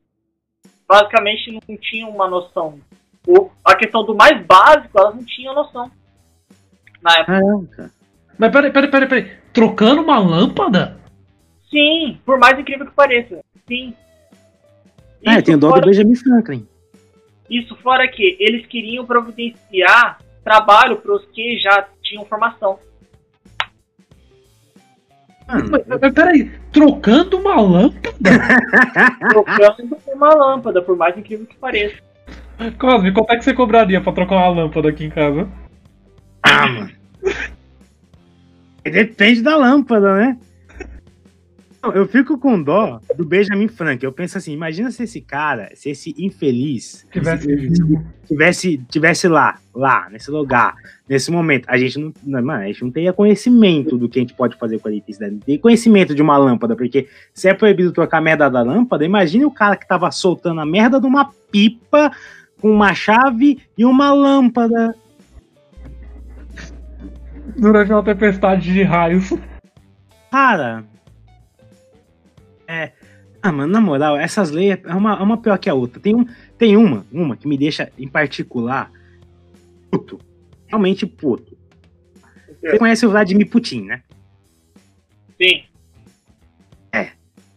[0.88, 2.78] basicamente não tinham uma noção.
[3.26, 5.90] O, a questão do mais básico, elas não tinham noção.
[7.02, 7.40] Na época.
[7.40, 7.92] Caraca.
[8.38, 9.32] Mas peraí, peraí, peraí, peraí.
[9.52, 10.96] Trocando uma lâmpada?
[11.70, 13.42] Sim, por mais incrível que pareça.
[13.66, 13.94] Sim.
[15.24, 16.66] É, Isso tem o dó do Benjamin Franklin.
[17.50, 22.78] Isso fora que eles queriam providenciar trabalho para os que já tinham formação.
[25.48, 28.12] Mano, Mas, mas peraí, trocando uma lâmpada?
[29.30, 31.96] Trocando uma lâmpada, por mais incrível que pareça.
[32.78, 35.48] Cosme, quanto é que você cobraria pra trocar uma lâmpada aqui em casa?
[36.42, 36.90] Ah, mano.
[38.84, 40.38] Depende da lâmpada, né?
[41.94, 44.06] Eu fico com dó do Benjamin Franklin.
[44.06, 49.58] Eu penso assim, imagina se esse cara, se esse infeliz Tivesse esse- tivesse, tivesse lá,
[49.72, 50.74] lá, nesse lugar,
[51.08, 54.22] nesse momento, a gente não, não, mano, a gente não teria conhecimento do que a
[54.22, 57.54] gente pode fazer com a eletricidade, não teria conhecimento de uma lâmpada, porque se é
[57.54, 61.06] proibido trocar a merda da lâmpada, imagine o cara que tava soltando a merda de
[61.06, 62.10] uma pipa
[62.60, 64.94] com uma chave e uma lâmpada.
[67.56, 69.32] Durante uma tempestade de raios.
[70.30, 70.84] Cara.
[72.68, 72.92] É.
[73.42, 76.00] Ah, mano, na moral, essas leis é uma, é uma pior que a outra.
[76.00, 76.26] Tem, um,
[76.56, 78.92] tem uma, uma que me deixa em particular
[79.90, 80.20] puto.
[80.66, 81.56] Realmente puto.
[82.60, 84.02] Você conhece o Vladimir Putin, né?
[85.40, 85.62] Sim.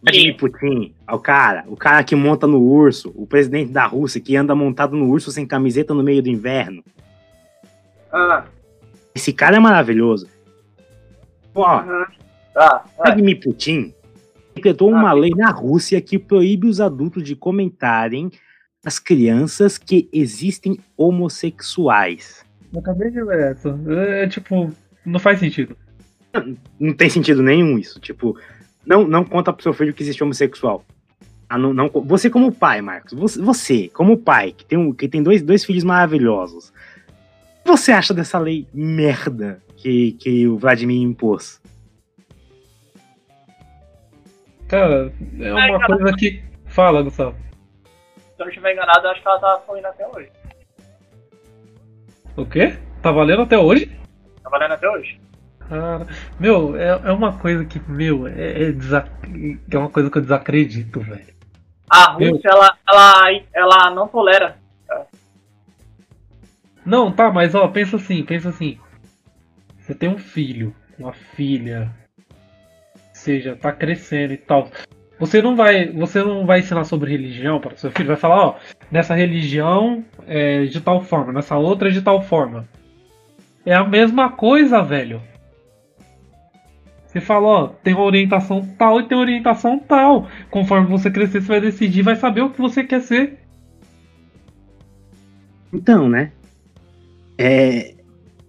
[0.02, 4.20] Vladimir Putin, é o cara, o cara que monta no urso, o presidente da Rússia
[4.20, 6.82] que anda montado no urso sem camiseta no meio do inverno.
[8.12, 8.44] Ah,
[9.14, 10.28] Esse cara é maravilhoso.
[11.54, 11.82] Ó.
[12.52, 12.84] Tá.
[12.84, 12.96] é.
[12.98, 13.94] Vladimir Putin
[14.54, 15.14] decretou uma Ah.
[15.14, 18.30] lei na Rússia que proíbe os adultos de comentarem
[18.84, 22.44] as crianças que existem homossexuais.
[22.72, 23.78] Eu acabei de ver essa.
[23.88, 24.72] É, é, tipo,
[25.04, 25.76] não faz sentido.
[26.80, 28.00] Não tem sentido nenhum isso.
[28.00, 28.38] Tipo,
[28.86, 30.84] não, não conta pro seu filho que existe homossexual.
[31.48, 35.06] Ah, não, não- você como pai, Marcos, você, você, como pai, que tem, um, que
[35.06, 36.70] tem dois, dois filhos maravilhosos,
[37.60, 41.60] o que você acha dessa lei merda que, que o Vladimir impôs?
[44.72, 45.98] Cara, é uma cara.
[45.98, 46.42] coisa que.
[46.64, 47.36] Fala, Gustavo.
[48.16, 50.30] Se eu não estiver enganado, eu acho que ela tá fluindo até hoje.
[52.38, 52.78] O quê?
[53.02, 53.94] Tá valendo até hoje?
[54.42, 55.20] Tá valendo até hoje.
[55.68, 56.06] Cara,
[56.40, 59.06] meu, é, é uma coisa que, meu, é, é, desa-
[59.70, 61.34] é uma coisa que eu desacredito, velho.
[61.90, 62.32] A Meu.
[62.32, 64.56] Rússia, ela, ela, ela não tolera.
[66.86, 68.80] Não, tá, mas ó, pensa assim, pensa assim.
[69.78, 71.92] Você tem um filho, uma filha,
[73.22, 74.68] seja, tá crescendo e tal.
[75.18, 78.56] Você não vai, você não vai ensinar sobre religião para seu filho, vai falar, ó,
[78.90, 82.68] nessa religião é de tal forma, nessa outra é de tal forma.
[83.64, 85.22] É a mesma coisa, velho.
[87.06, 90.26] Você fala, ó, tem uma orientação tal e tem uma orientação tal.
[90.50, 93.38] Conforme você crescer, você vai decidir, vai saber o que você quer ser.
[95.72, 96.32] Então, né?
[97.38, 97.94] É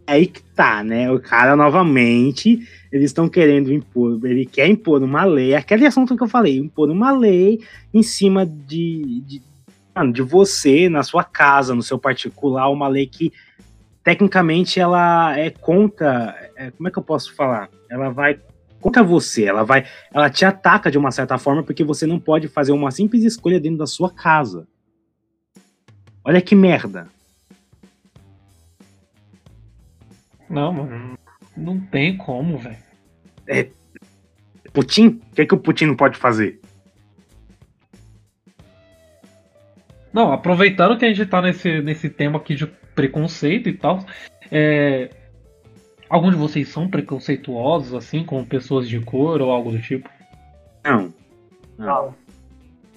[0.05, 1.11] aí que tá, né?
[1.11, 6.23] O cara novamente, eles estão querendo impor, ele quer impor uma lei, aquele assunto que
[6.23, 7.61] eu falei, impor uma lei
[7.93, 9.41] em cima de, de,
[10.11, 13.31] de você, na sua casa, no seu particular, uma lei que
[14.03, 17.69] tecnicamente ela é contra, é, como é que eu posso falar?
[17.89, 18.39] Ela vai
[18.81, 22.49] contra você, ela vai, ela te ataca de uma certa forma porque você não pode
[22.49, 24.67] fazer uma simples escolha dentro da sua casa.
[26.25, 27.07] Olha que merda.
[30.53, 31.17] Não, mano,
[31.57, 32.77] não tem como, velho.
[34.71, 35.21] Putin?
[35.31, 36.59] O que, é que o Putin não pode fazer?
[40.13, 44.05] Não, aproveitando que a gente tá nesse, nesse tema aqui de preconceito e tal,
[44.51, 45.09] é,
[46.07, 50.07] alguns de vocês são preconceituosos, assim, com pessoas de cor ou algo do tipo?
[50.83, 51.11] Não.
[51.77, 52.13] Não.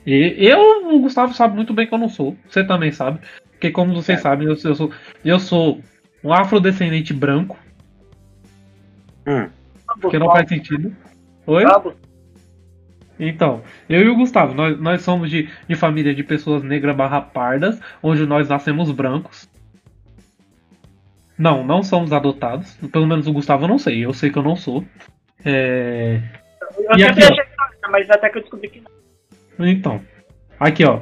[0.06, 2.36] E eu, o Gustavo sabe muito bem que eu não sou.
[2.48, 3.18] Você também sabe.
[3.52, 4.22] Porque como vocês É.
[4.22, 4.90] sabem, eu, eu sou,
[5.24, 5.80] eu sou
[6.22, 7.58] um afrodescendente branco,
[9.26, 9.48] Hum.
[10.08, 10.94] que não faz sentido.
[11.46, 11.64] Oi?
[13.18, 17.20] Então, eu e o Gustavo, nós, nós somos de, de família de pessoas negras barra
[17.20, 19.48] pardas, onde nós nascemos brancos.
[21.38, 22.74] Não, não somos adotados.
[22.92, 24.04] Pelo menos o Gustavo eu não sei.
[24.04, 24.84] Eu sei que eu não sou.
[25.44, 26.20] É...
[26.78, 27.56] Eu E sempre aqui, achei que
[27.90, 29.66] mas até que eu descobri que não.
[29.66, 30.00] Então,
[30.58, 31.00] aqui ó.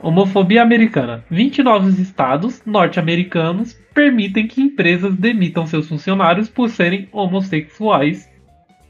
[0.00, 1.24] Homofobia americana.
[1.30, 8.28] 29 estados norte-americanos permitem que empresas demitam seus funcionários por serem homossexuais.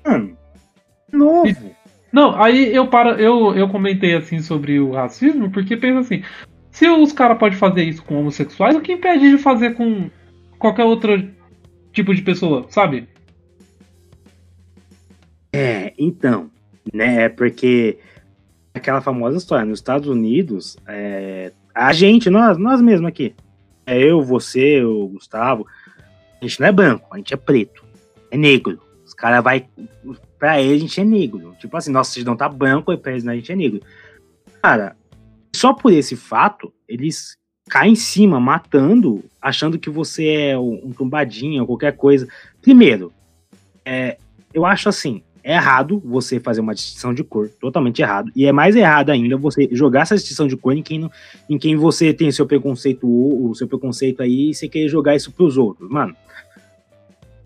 [0.04, 0.36] Mano.
[1.12, 1.76] Novo.
[2.12, 6.22] Não, aí eu para, eu, eu comentei assim sobre o racismo, porque pensa assim,
[6.70, 10.10] se os caras podem fazer isso com homossexuais, o que impede de fazer com
[10.58, 11.30] qualquer outro
[11.92, 13.08] tipo de pessoa, sabe?
[15.52, 16.50] É, então,
[16.92, 17.98] né, porque
[18.78, 23.34] aquela famosa história, nos Estados Unidos, é, a gente, nós, nós mesmos aqui,
[23.84, 25.66] é eu, você, o Gustavo,
[26.40, 27.84] a gente não é branco, a gente é preto,
[28.30, 28.80] é negro.
[29.04, 29.68] Os caras vai,
[30.38, 31.54] pra eles a gente é negro.
[31.58, 33.80] Tipo assim, nossa não tá branco, e pra eles não, a gente é negro.
[34.62, 34.96] Cara,
[35.54, 37.36] só por esse fato, eles
[37.68, 42.28] caem em cima, matando, achando que você é um tombadinho ou qualquer coisa.
[42.60, 43.12] Primeiro,
[43.84, 44.18] é,
[44.52, 48.32] eu acho assim, é errado você fazer uma distinção de cor, totalmente errado.
[48.34, 51.08] E é mais errado ainda você jogar essa distinção de cor em quem,
[51.48, 55.30] em quem você tem seu preconceito, o seu preconceito aí, e você querer jogar isso
[55.30, 55.88] pros outros.
[55.88, 56.16] Mano,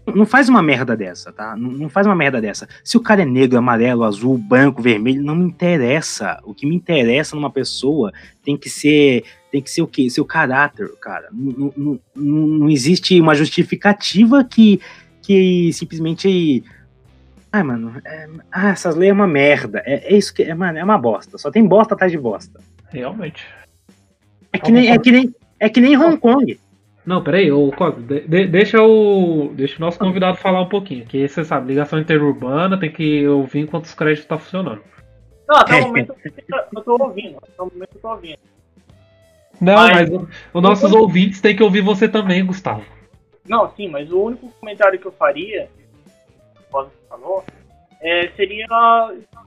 [0.07, 1.55] não faz uma merda dessa, tá?
[1.55, 2.67] Não, não faz uma merda dessa.
[2.83, 6.41] Se o cara é negro, amarelo, azul, branco, vermelho, não me interessa.
[6.45, 9.25] O que me interessa numa pessoa tem que ser.
[9.53, 10.09] Tem que ser o quê?
[10.09, 11.29] Seu caráter, cara.
[11.31, 14.81] Não, não, não, não existe uma justificativa que,
[15.21, 16.65] que simplesmente.
[17.53, 19.83] Ai, mano, é- ah, essas leis é uma merda.
[19.85, 20.43] É, é isso que.
[20.43, 21.37] É, mano, é uma bosta.
[21.39, 22.61] Só tem bosta atrás de bosta.
[22.91, 23.45] Realmente.
[24.53, 26.59] É que nem, é que nem, é que nem Hong Kong.
[27.05, 29.53] Não, peraí, ô Cosmo, de- de- deixa o.
[29.55, 31.05] Deixa o nosso convidado falar um pouquinho.
[31.07, 34.81] Que você sabe, ligação interurbana, tem que ouvir enquanto os créditos tá funcionando.
[35.49, 36.15] Não, até o momento
[36.77, 37.39] eu tô ouvindo.
[37.39, 38.39] Até o momento eu tô ouvindo.
[39.61, 42.85] Não, Mas- mas o- os nossos ouvintes têm que ouvir você também, Gustavo.
[43.49, 45.69] Não, sim, mas o único comentário que eu faria,
[47.09, 47.45] falou,
[48.01, 48.67] é, seria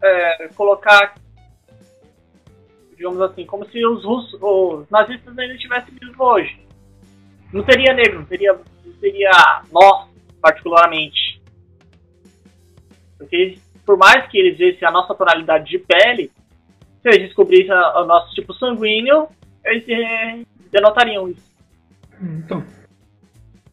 [0.01, 1.15] é, colocar,
[2.95, 6.61] digamos assim, como se os russos, os nazistas ainda estivessem vivos hoje.
[7.51, 9.31] Não teria negro, não teria, não teria
[9.71, 10.09] nós,
[10.41, 11.41] particularmente.
[13.17, 16.31] Porque por mais que eles vissem a nossa tonalidade de pele,
[17.01, 19.27] se eles descobrissem o nosso tipo sanguíneo,
[19.65, 21.53] eles eh, denotariam isso.
[22.21, 22.63] Então.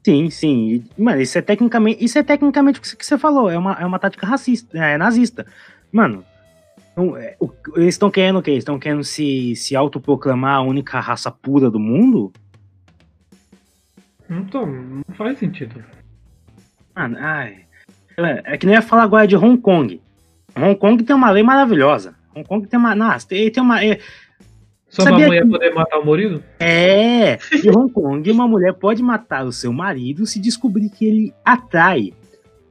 [0.04, 0.84] Sim, sim.
[0.96, 3.50] E, Mano, isso é tecnicamente, isso é tecnicamente o que você falou.
[3.50, 5.46] É uma, é uma tática racista, é nazista.
[5.92, 6.24] Mano,
[6.96, 8.50] não- é, o- eles estão querendo o quê?
[8.52, 12.32] Eles estão querendo se, se autoproclamar a única raça pura do mundo?
[14.28, 15.84] Então, não faz sentido.
[16.94, 17.64] Mano, ai.
[18.16, 20.00] É, é que nem ia falar agora de Hong Kong.
[20.56, 22.14] Hong Kong tem uma lei maravilhosa.
[22.34, 22.94] Hong Kong tem uma.
[22.94, 23.84] Nossa, tem, tem uma.
[23.84, 23.98] É,
[24.90, 26.42] Só Sabia uma mulher que- poder matar o marido?
[26.58, 31.34] É, em Hong Kong, uma mulher pode matar o seu marido se descobrir que ele
[31.44, 32.12] atrai.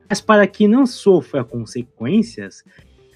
[0.10, 2.62] Mas para que não sofra consequências,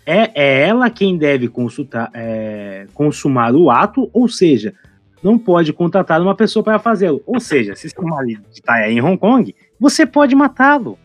[0.05, 4.73] é, é ela quem deve consultar, é, consumar o ato, ou seja,
[5.21, 7.21] não pode contratar uma pessoa para fazê-lo.
[7.25, 10.97] Ou seja, se seu marido está em Hong Kong, você pode matá-lo.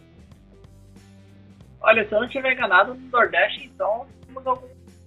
[1.80, 4.66] Olha, se eu não estiver enganado, no Nordeste, então, temos algum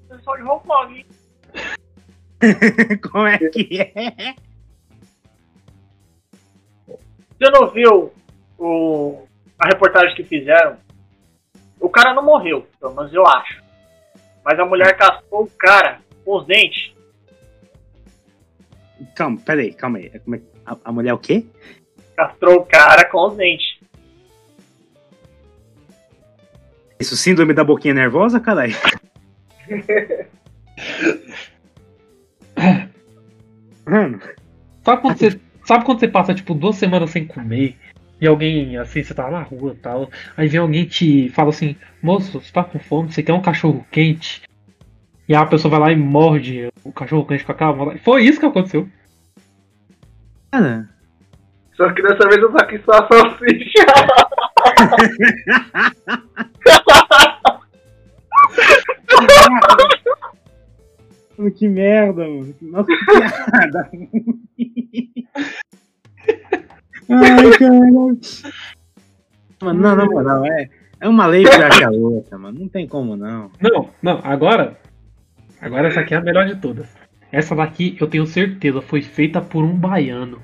[0.10, 1.06] pessoal de Hong Kong, hein?
[3.12, 4.36] Como é que é?
[6.88, 8.14] Você não viu
[8.58, 9.26] o,
[9.58, 10.78] a reportagem que fizeram?
[11.80, 13.62] O cara não morreu, pelo menos eu acho.
[14.44, 16.94] Mas a mulher castrou o cara com os dentes.
[19.16, 20.10] Calma, peraí, calma aí.
[20.20, 21.46] Como é- A, a mulher é o quê?
[22.16, 23.80] Castrou o cara com os dentes.
[27.00, 28.76] Isso, síndrome da boquinha nervosa, caralho?
[33.92, 34.20] Mano,
[34.84, 35.40] Sabe quando você.
[35.66, 37.78] Sabe quando você passa, tipo, duas semanas sem comer?
[38.22, 40.10] E alguém, assim, você tá na rua e tal.
[40.38, 43.86] Aí vem alguém te fala assim, moço, você tá com fome, você quer um cachorro
[43.92, 44.44] quente?
[45.28, 47.98] E aí a pessoa vai lá e morde o cachorro quente com a cara.
[48.00, 48.88] Foi isso que aconteceu.
[50.52, 50.90] cara,
[51.76, 53.86] Só que dessa vez eu tô aqui só a salsicha.
[61.50, 62.54] que merda, mano.
[62.62, 63.90] Nossa, que piada.
[67.10, 68.20] Ai, caralho.
[69.62, 70.70] Mano, não, na moral, é,
[71.00, 72.60] é uma lei pior que a outra, mano.
[72.60, 73.52] Não tem como não.
[73.62, 74.78] Não, não, agora.
[75.62, 76.88] Agora essa aqui é a melhor de todas.
[77.32, 80.40] Essa daqui eu tenho certeza foi feita por um baiano.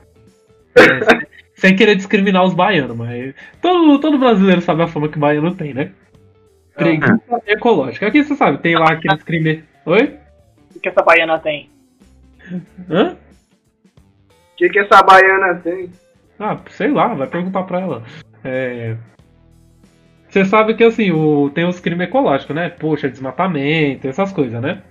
[0.75, 5.17] É, sem- sem querer discriminar os baianos, mas todo, todo brasileiro sabe a fama que
[5.17, 5.91] baiano tem, né?
[6.75, 8.05] Preguiça ecológica.
[8.07, 9.63] Aqui você sabe, tem lá aqueles crime.
[9.87, 10.15] Oi?
[10.75, 11.69] O que essa baiana tem?
[12.89, 13.13] Hã?
[13.13, 15.89] O que, que essa baiana tem?
[16.39, 18.03] Ah, sei lá, vai perguntar pra ela.
[18.43, 18.95] É.
[20.29, 21.49] Você sabe que assim, o...
[21.49, 22.69] tem os crimes ecológicos, né?
[22.69, 24.81] Poxa, desmatamento, essas coisas, né?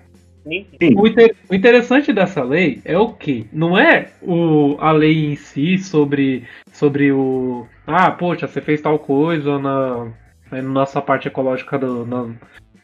[0.44, 0.64] Sim.
[0.96, 3.48] O, inter- o interessante dessa lei é o que?
[3.52, 7.66] Não é o, a lei em si sobre, sobre o.
[7.84, 10.12] Ah, poxa, você fez tal coisa na,
[10.52, 12.32] na nossa parte ecológica do, na,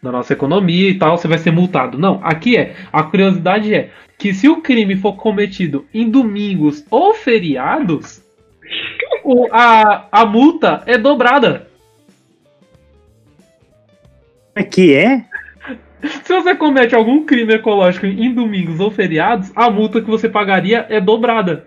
[0.02, 1.96] na nossa economia e tal, você vai ser multado.
[1.96, 2.74] Não, aqui é.
[2.92, 8.20] A curiosidade é que se o crime for cometido em domingos ou feriados,
[9.22, 11.68] o- a, a multa é dobrada.
[14.54, 15.24] É que é?
[16.24, 20.84] Se você comete algum crime ecológico em domingos ou feriados, a multa que você pagaria
[20.90, 21.64] é dobrada.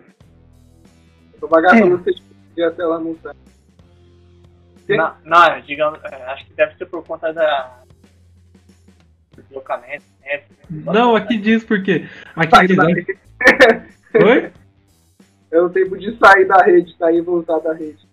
[1.39, 1.81] Vou pagar É.
[1.81, 2.11] pra você
[2.57, 3.37] ir até lá no site.
[4.85, 4.97] Sim.
[4.97, 7.84] Não, não digamos, é, acho que deve ser por conta da.
[9.55, 10.41] Deslocamento, né?
[10.69, 12.05] Não, aqui diz porque.
[12.35, 12.77] Aqui Sai diz.
[12.77, 13.17] da rede.
[14.15, 14.51] Oi?
[15.51, 18.05] É o tempo de sair da rede, sair e voltar da rede.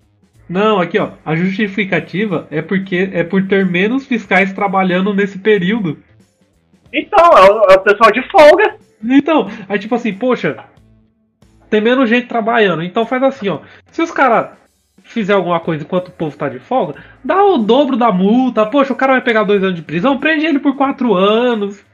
[0.49, 1.13] Não, aqui ó.
[1.25, 5.99] A justificativa é porque é por ter menos fiscais trabalhando nesse período.
[6.93, 8.77] Então, é o, é o pessoal de folga.
[9.03, 10.65] Então, aí tipo assim, poxa,
[11.71, 12.83] tem menos gente trabalhando.
[12.83, 13.61] Então faz assim, ó.
[13.91, 14.51] Se os caras
[15.03, 18.65] fizer alguma coisa enquanto o povo tá de folga, dá o dobro da multa.
[18.67, 21.85] Poxa, o cara vai pegar dois anos de prisão, prende ele por quatro anos.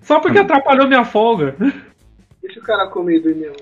[0.00, 1.54] Só porque atrapalhou minha folga.
[2.42, 3.54] Deixa o cara comer do meu.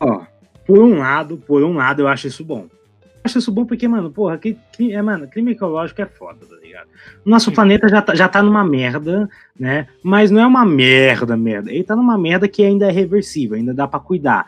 [0.00, 0.22] Ó,
[0.66, 2.66] por um lado, por um lado, eu acho isso bom.
[3.02, 6.38] Eu acho isso bom porque, mano, porra, que, que- é, mano, crime ecológico é foda,
[6.46, 6.88] tá ligado?
[7.26, 9.88] O nosso planeta já tá, já tá numa merda, né?
[10.02, 11.70] Mas não é uma merda, merda.
[11.70, 14.46] Ele tá numa merda que ainda é reversível, ainda dá pra cuidar.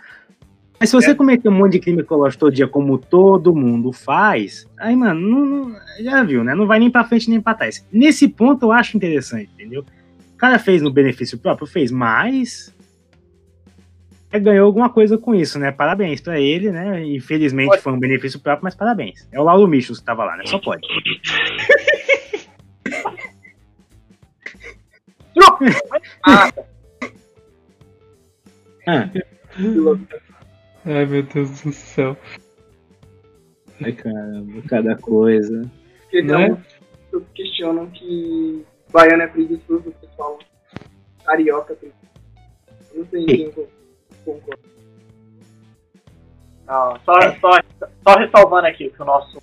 [0.83, 1.15] Mas se você É.
[1.15, 5.47] cometer um monte de crime ecológico todo dia, como todo mundo faz, aí, mano, não-
[5.69, 6.57] não- já viu, né?
[6.57, 7.87] Não vai nem pra frente nem pra trás.
[7.93, 9.85] Nesse ponto eu acho interessante, entendeu?
[10.35, 12.75] O cara fez no benefício próprio, fez, mas
[14.33, 15.71] é, ganhou alguma coisa com isso, né?
[15.71, 17.05] Parabéns pra ele, né?
[17.07, 17.83] Infelizmente Pode.
[17.83, 19.25] foi um benefício próprio, mas parabéns.
[19.31, 20.43] É o Laulo Michos que tava lá, né?
[20.47, 20.83] Só pode.
[26.27, 26.51] Ah,
[28.87, 29.09] Ah,
[30.85, 32.17] Ai meu Deus do céu.
[33.85, 35.63] ai, caramba, cada coisa.
[36.03, 36.57] Porque Né?
[37.35, 40.39] questionam que baiano é preguiçoso, o pessoal
[41.25, 42.13] carioca é preguiçoso.
[42.95, 43.67] Não sei quem con-
[44.25, 44.63] concorda.
[46.67, 47.51] não, só, só,
[48.07, 49.41] só ressalvando aqui o que o nosso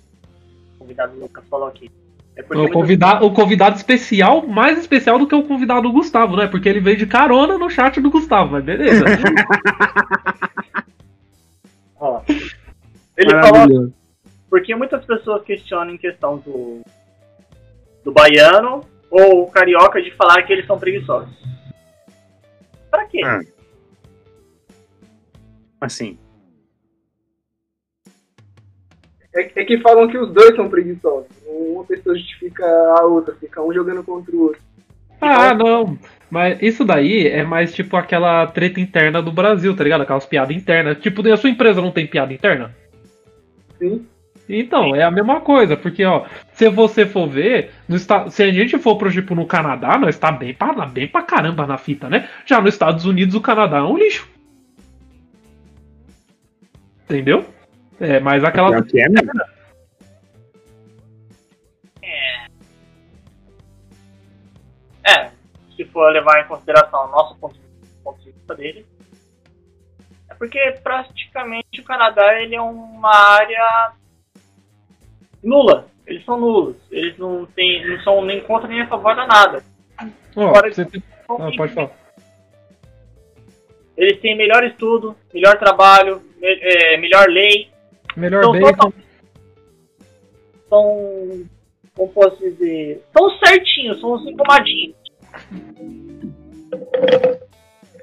[0.78, 1.90] convidado Lucas falou aqui.
[2.36, 6.36] É porque O convidado, o convidado especial, mais especial do que o convidado do Gustavo,
[6.36, 6.46] né?
[6.46, 9.04] Porque ele veio de carona no chat do Gustavo, mas beleza.
[13.16, 13.92] ele falou
[14.50, 16.82] porque muitas pessoas questionam em questão do,
[18.04, 21.32] do baiano ou carioca de falar que eles são preguiçosos.
[22.90, 23.20] Pra quê?
[23.24, 23.40] Ah.
[25.80, 26.18] Assim.
[29.32, 31.30] É, é que falam que os dois são preguiçosos.
[31.46, 32.66] Uma pessoa justifica
[32.98, 34.60] a outra, fica um jogando contra o outro.
[35.20, 35.98] Ah, não.
[36.30, 40.02] Mas isso daí é mais tipo aquela treta interna do Brasil, tá ligado?
[40.02, 40.98] Aquelas piadas internas.
[41.00, 42.74] Tipo, a sua empresa não tem piada interna?
[43.78, 44.06] Sim.
[44.48, 48.50] Então, é a mesma coisa, porque, ó, se você for ver, no esta- se a
[48.52, 52.08] gente for, pro, tipo, no Canadá, nós tá bem pra, bem pra caramba na fita,
[52.08, 52.28] né?
[52.44, 54.28] Já nos Estados Unidos, o Canadá é um lixo.
[57.04, 57.44] Entendeu?
[58.00, 58.76] É, mas aquela.
[58.76, 58.80] É.
[59.00, 59.08] É,
[65.84, 67.56] se for levar em consideração o nosso ponto,
[68.04, 68.84] ponto de vista dele.
[70.28, 73.92] É porque praticamente o Canadá ele é uma área
[75.42, 75.86] nula.
[76.06, 76.76] Eles são nulos.
[76.90, 79.62] Eles não tem, não são nem contra nem a favor da nada.
[80.36, 81.90] Ó, Fora você tem- ah, pode falar.
[83.96, 87.70] Eles têm melhor estudo, melhor trabalho, me- é, melhor lei.
[88.16, 88.92] Melhor Então, total-
[90.68, 91.46] São,
[91.96, 94.99] como posso dizer, são certinhos, são assim engomadinhos.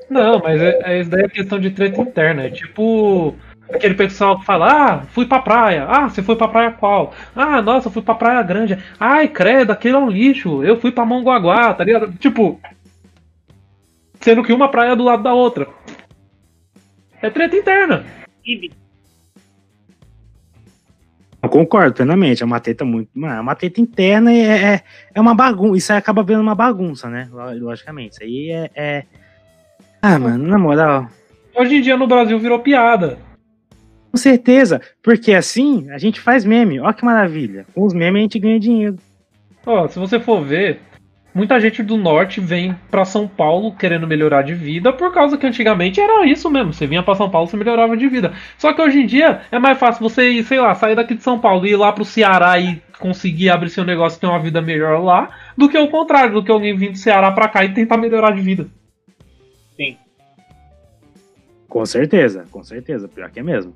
[0.09, 2.43] Não, mas é, é, isso daí é questão de treta interna.
[2.43, 3.35] É tipo
[3.69, 5.85] aquele pessoal que fala: Ah, fui pra praia.
[5.87, 7.13] Ah, você foi pra praia qual?
[7.35, 8.77] Ah, nossa, fui pra Praia Grande.
[8.99, 10.63] Ai, credo, aquele é um lixo.
[10.63, 12.11] Eu fui pra Mongaguá, tá ligado?
[12.13, 12.59] Tipo.
[14.21, 15.67] Sendo que uma praia é do lado da outra.
[17.21, 18.05] É treta interna.
[18.45, 18.86] Ibi.
[21.41, 22.41] Eu concordo plenamente.
[22.41, 23.09] É uma treta muito.
[23.13, 24.83] Mano, é uma treta interna e é, é,
[25.15, 25.77] é uma bagunça.
[25.77, 27.29] Isso aí acaba vendo uma bagunça, né?
[27.31, 28.13] Lo- Logicamente.
[28.15, 28.69] Isso aí é.
[28.75, 29.03] é-
[30.01, 31.07] Ah, mano, na moral.
[31.55, 33.17] Hoje em dia no Brasil virou piada.
[34.11, 34.81] Com certeza.
[35.03, 36.79] Porque assim a gente faz meme.
[36.79, 37.65] Olha que maravilha.
[37.73, 38.97] Com os memes a gente ganha dinheiro.
[39.65, 40.79] Ó, se você for ver,
[41.37, 45.45] muita gente do norte vem pra São Paulo querendo melhorar de vida, por causa que
[45.45, 46.73] antigamente era isso mesmo.
[46.73, 48.33] Você vinha pra São Paulo, você melhorava de vida.
[48.57, 51.21] Só que hoje em dia é mais fácil você ir, sei lá, sair daqui de
[51.21, 54.39] São Paulo e ir lá pro Ceará e conseguir abrir seu negócio e ter uma
[54.39, 57.63] vida melhor lá, do que o contrário, do que alguém vir do Ceará pra cá
[57.63, 58.67] e tentar melhorar de vida.
[59.75, 59.95] Sim.
[61.69, 63.07] Com certeza, com certeza.
[63.07, 63.73] Pior que é mesmo.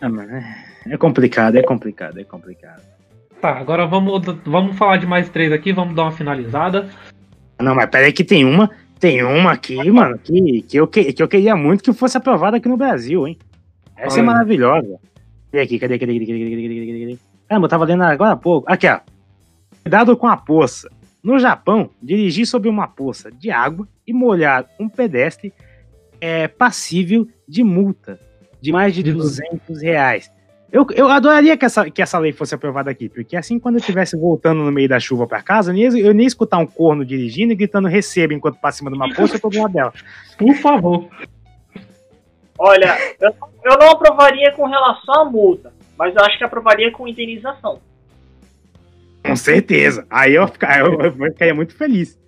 [0.00, 2.95] Ah, mano, é- é complicado, é complicado, é complicado.
[3.46, 6.88] Tá, agora vamos, vamos falar de mais três aqui, vamos dar uma finalizada.
[7.60, 8.68] Não, mas peraí que tem uma.
[8.98, 12.56] Tem uma aqui, mano, que, que, eu, que, que eu queria muito que fosse aprovada
[12.56, 13.38] aqui no Brasil, hein?
[13.96, 14.32] Essa é Olha.
[14.32, 14.98] maravilhosa.
[15.52, 15.78] Cadê aqui?
[15.78, 17.18] Cadê, cadê, cadê, cadê, cadê, cadê, cadê, cadê, cadê?
[17.48, 18.68] Caramba, eu tava lendo agora há pouco.
[18.68, 18.98] Aqui, ó.
[19.84, 20.90] Cuidado com a poça.
[21.22, 25.52] No Japão, dirigir sobre uma poça de água e molhar um pedestre
[26.20, 28.18] é passível de multa
[28.60, 30.32] de mais de De 200 reais.
[30.72, 33.80] Eu, eu adoraria que essa, que essa lei fosse aprovada aqui, porque assim, quando eu
[33.80, 36.66] estivesse voltando no meio da chuva pra casa, eu nem, ia- eu nem escutar um
[36.66, 39.60] corno dirigindo e gritando receba enquanto passa em cima de uma poça, eu tô do
[39.62, 39.92] lado dela.
[40.36, 41.08] Por favor.
[42.58, 43.30] Olha, eu,
[43.64, 47.80] eu não aprovaria com relação à multa, mas eu acho que aprovaria com indenização.
[49.24, 50.06] Com certeza.
[50.10, 52.18] Aí eu, ficar, eu, eu ficaria muito feliz.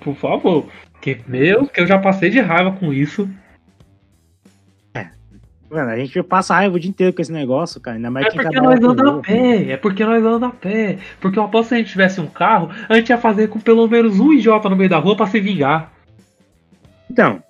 [0.00, 0.66] Por favor.
[1.00, 3.28] Que, meu, que eu já passei de raiva com isso.
[5.70, 7.96] Mano, a gente passa raiva o dia inteiro com esse negócio, cara.
[7.96, 10.98] Ainda mais É porque trabalha nós andamos a pé, é porque nós andamos a pé.
[11.20, 13.58] Porque eu aposto que se a gente tivesse um carro, a gente ia fazer com
[13.58, 15.92] pelo menos um idiota no meio da rua pra se vingar.
[17.10, 17.42] Então,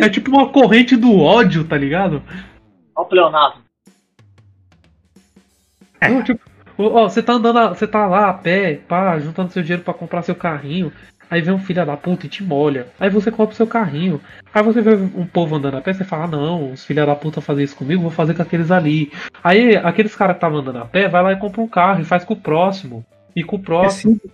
[0.00, 2.22] É tipo uma corrente do ódio, tá ligado?
[2.94, 3.62] Olha o pleonasmo.
[6.00, 6.08] É.
[6.08, 6.40] Não, tipo,
[6.78, 9.92] ó, você tá andando, a- você tá lá a pé, pá, juntando seu dinheiro pra
[9.94, 10.92] comprar seu carrinho.
[11.28, 12.86] Aí vem um filho da puta e te molha.
[13.00, 14.20] Aí você compra o seu carrinho.
[14.54, 17.16] Aí você vê um povo andando a pé, você fala, ah, não, os filha da
[17.16, 19.12] puta fazem isso comigo, vou fazer com aqueles ali.
[19.42, 22.04] Aí aqueles caras que estavam andando a pé, vai lá e compra um carro e
[22.04, 23.04] faz com o próximo.
[23.34, 24.16] E com o é próximo.
[24.16, 24.30] assim,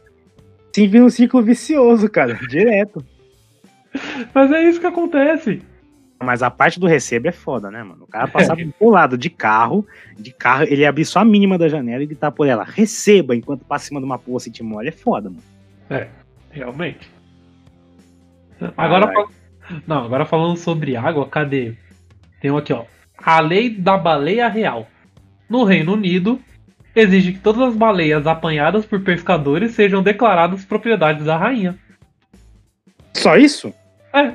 [0.71, 2.35] assim vira um ciclo vicioso, cara.
[2.49, 3.05] Direto.
[4.35, 5.63] Mas é isso que acontece.
[6.23, 8.05] Mas a parte do recebo é foda, né, mano?
[8.05, 9.85] O cara passar pro lado de carro,
[10.17, 13.65] de carro, ele abrir só a mínima da janela e gritar por ela, receba, enquanto
[13.65, 15.43] passa em cima de uma poça e te molha, é foda, mano.
[16.53, 17.11] Realmente.
[18.77, 19.31] Agora, fal-
[19.87, 21.75] não, agora falando sobre água, cadê?
[22.41, 22.85] Tem um aqui, ó.
[23.19, 24.87] A lei da baleia real.
[25.49, 26.41] No Reino Unido,
[26.95, 31.77] exige que todas as baleias apanhadas por pescadores sejam declaradas propriedades da rainha.
[33.15, 33.73] Só isso?
[34.13, 34.33] É.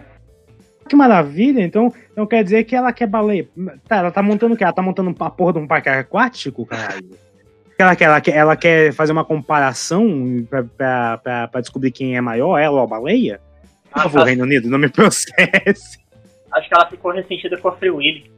[0.88, 3.48] Que maravilha, então, então quer dizer que ela quer baleia.
[3.88, 4.64] Tá, ela tá montando o quê?
[4.64, 7.10] Ela tá montando a porra de um parque aquático, caralho?
[7.80, 12.18] Ela quer, ela, quer, ela quer fazer uma comparação pra, pra, pra, pra descobrir quem
[12.18, 13.40] é maior, ela ou a baleia?
[13.92, 16.00] Por favor, Reino Unido, não me processe.
[16.52, 18.32] acho que ela ficou ressentida com a Free Willy.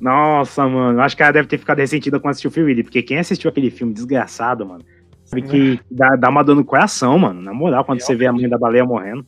[0.00, 3.02] Nossa, mano, acho que ela deve ter ficado ressentida com assistir o Free Willy, porque
[3.02, 4.84] quem assistiu aquele filme desgraçado, mano,
[5.24, 7.40] sabe que dá, dá uma dor no coração, mano.
[7.42, 9.26] Na moral, quando você vê a mãe da baleia morrendo.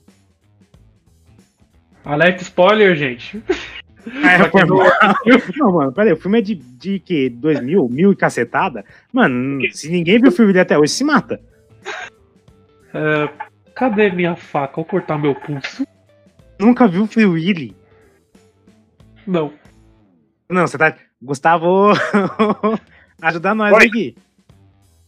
[2.04, 3.42] Alerta spoiler, gente.
[4.06, 4.66] É, foi quem
[5.58, 7.28] não- mano, peraí, o filme é de, de que?
[7.28, 7.88] 2000?
[7.88, 8.84] Mil e cacetada?
[9.12, 11.40] Mano, se ninguém viu o filme dele até hoje, se mata.
[12.94, 13.28] É,
[13.74, 14.76] cadê minha faca?
[14.76, 15.86] Vou cortar meu pulso.
[16.58, 17.76] Nunca viu o Free Willy?
[19.26, 19.52] Não.
[20.48, 20.96] Não, você tá.
[21.20, 21.92] Gustavo,
[23.20, 23.86] ajuda nós Oi.
[23.86, 24.16] aqui.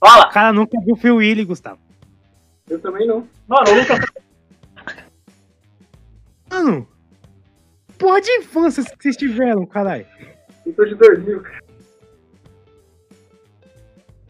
[0.01, 0.27] Fala!
[0.27, 1.79] O cara nunca viu o Free Willy, Gustavo.
[2.69, 3.27] Eu também não.
[3.47, 3.99] Mano, o Lucas
[6.51, 6.89] Mano,
[7.99, 10.07] porra de infância que vocês tiveram, caralho.
[10.65, 11.59] Eu sou de 2000, cara.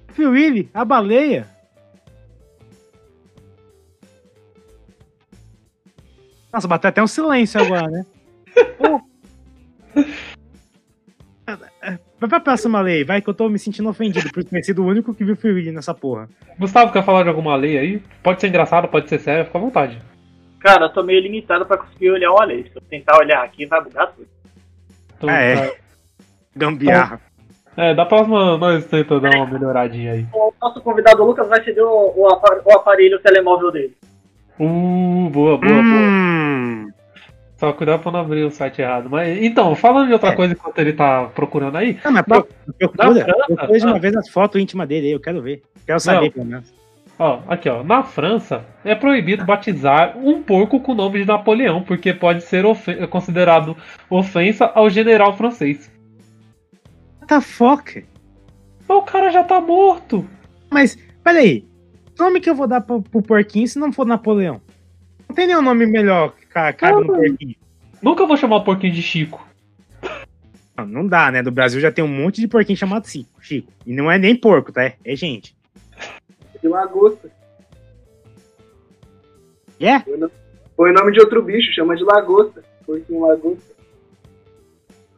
[0.09, 1.47] Free Willy, a baleia.
[6.53, 8.07] Nossa, bateu até um silêncio agora, né?
[12.21, 14.87] Vai pra próxima lei, vai que eu tô me sentindo ofendido por ter sido o
[14.87, 16.29] único que viu Free Willy nessa porra.
[16.59, 18.03] Gustavo, quer falar de alguma lei aí?
[18.25, 20.03] Pode ser engraçado, pode ser sério, fica à vontade.
[20.61, 22.65] Cara, eu tô meio limitado pra conseguir olhar uma lei.
[22.65, 24.27] Se eu tentar olhar aqui, vai bugar tudo.
[25.17, 25.57] Então, Ah, é.
[25.69, 25.75] tá.
[26.57, 27.21] Gambiarra.
[27.77, 30.27] É, da próxima nós tentamos dar uma melhoradinha aí.
[30.33, 33.97] O nosso convidado Lucas vai ceder o, o, apar- o aparelho telemóvel dele.
[34.59, 35.83] Uh, boa, boa, boa.
[35.85, 36.89] Hum,
[37.57, 39.09] Só cuidado pra não abrir o site errado.
[39.09, 40.35] Mas, então, falando de outra É.
[40.35, 41.97] coisa enquanto ele tá procurando aí.
[42.05, 45.07] Não, mas Na- pro- procura, na França, procura de uma vez as fotos íntimas dele
[45.07, 45.63] aí, eu quero ver.
[45.87, 46.31] Quero saber, Não.
[46.33, 46.75] pelo menos.
[47.19, 47.83] Ó, aqui, ó.
[47.83, 52.65] Na França, é proibido batizar um porco com o nome de Napoleão, porque pode ser
[52.65, 53.77] ofe- considerado
[54.09, 55.91] ofensa ao general francês.
[57.21, 58.05] What the fuck?
[58.89, 60.25] Mas o cara já tá morto.
[60.71, 61.67] Mas, peraí.
[62.15, 64.61] Que nome que eu vou dar pro, pro porquinho se não for Napoleão?
[65.29, 67.15] Não tem nenhum nome melhor que ca- cabe no Não.
[67.17, 67.55] porquinho.
[68.01, 69.45] Nunca vou chamar o porquinho de Chico.
[70.77, 71.43] Não, não dá, né?
[71.43, 73.29] Do Brasil já tem um monte de porquinho chamado Chico.
[73.43, 73.73] Chico.
[73.85, 74.93] E não é nem porco, tá?
[75.05, 75.58] É gente.
[76.63, 77.31] De lagosta.
[79.81, 80.01] É?
[80.77, 82.63] Põe o nome de outro bicho, chama de lagosta.
[82.85, 83.75] Porquinho lagosta.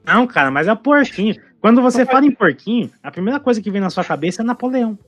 [0.05, 1.37] Não, cara, mas é porquinho.
[1.61, 4.99] Quando você fala em porquinho, a primeira coisa que vem na sua cabeça é Napoleão.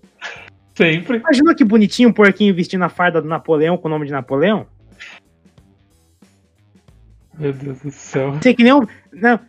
[0.75, 1.19] Sempre.
[1.19, 4.67] Imagina que bonitinho um porquinho vestindo a farda do Napoleão com o nome de Napoleão.
[7.39, 8.39] Meu Deus do céu.
[8.43, 8.87] Sei que nem um.
[9.13, 9.41] Não.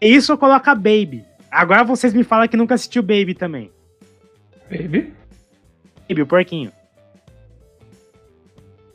[0.00, 1.24] Isso eu coloco a Baby.
[1.50, 3.70] Agora vocês me falam que nunca assistiu Baby também.
[4.70, 5.17] Baby.
[6.08, 6.72] Baby, o porquinho.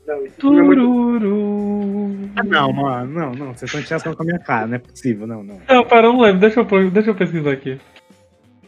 [0.05, 2.29] Não, filme é muito...
[2.35, 3.13] Ah, não, mano.
[3.13, 3.53] Não, não.
[3.53, 4.67] Vocês estão tirando com a minha cara.
[4.67, 5.61] Não é possível, não, não.
[5.67, 6.41] Não, pera, eu não lembro.
[6.41, 7.79] Deixa eu, deixa eu pesquisar aqui.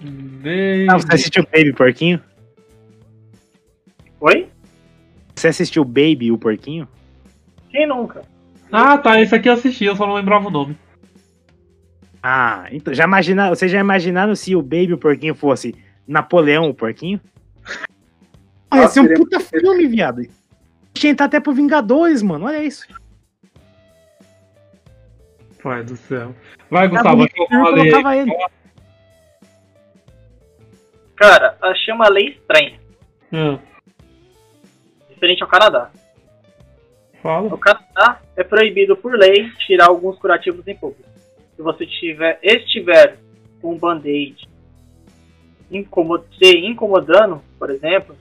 [0.02, 0.88] Baby.
[0.90, 2.22] Ah, você assistiu Baby, porquinho?
[4.22, 4.48] Oi?
[5.36, 6.88] Você assistiu Baby, o porquinho?
[7.70, 8.22] Quem nunca?
[8.72, 9.20] Ah, tá.
[9.20, 10.78] Esse aqui eu assisti, eu só não lembrava o nome.
[12.24, 15.76] Ah, então já imagina, vocês já imaginaram se o Baby, o porquinho, fosse
[16.08, 17.20] Napoleão, o porquinho?
[18.76, 20.22] Ah, ia ser um puta filme, viado.
[20.94, 22.46] Tinha entrar até pro Vingadores, mano.
[22.46, 22.88] Olha isso.
[25.62, 26.36] Pai do céu.
[26.70, 27.90] Vai, Tá Gustavo, aqui eu eu falei.
[27.92, 28.32] colocava ele.
[31.16, 32.80] Cara, a chama lei estranha.
[33.34, 33.60] Ah,
[35.10, 35.90] Diferente ao Canadá.
[37.22, 37.50] fala.
[37.50, 41.10] No Canadá é proibido por lei tirar alguns curativos em público.
[41.56, 43.18] Se você tiver, estiver
[43.62, 44.48] com um band-aid
[45.72, 48.16] se incomodando, por exemplo,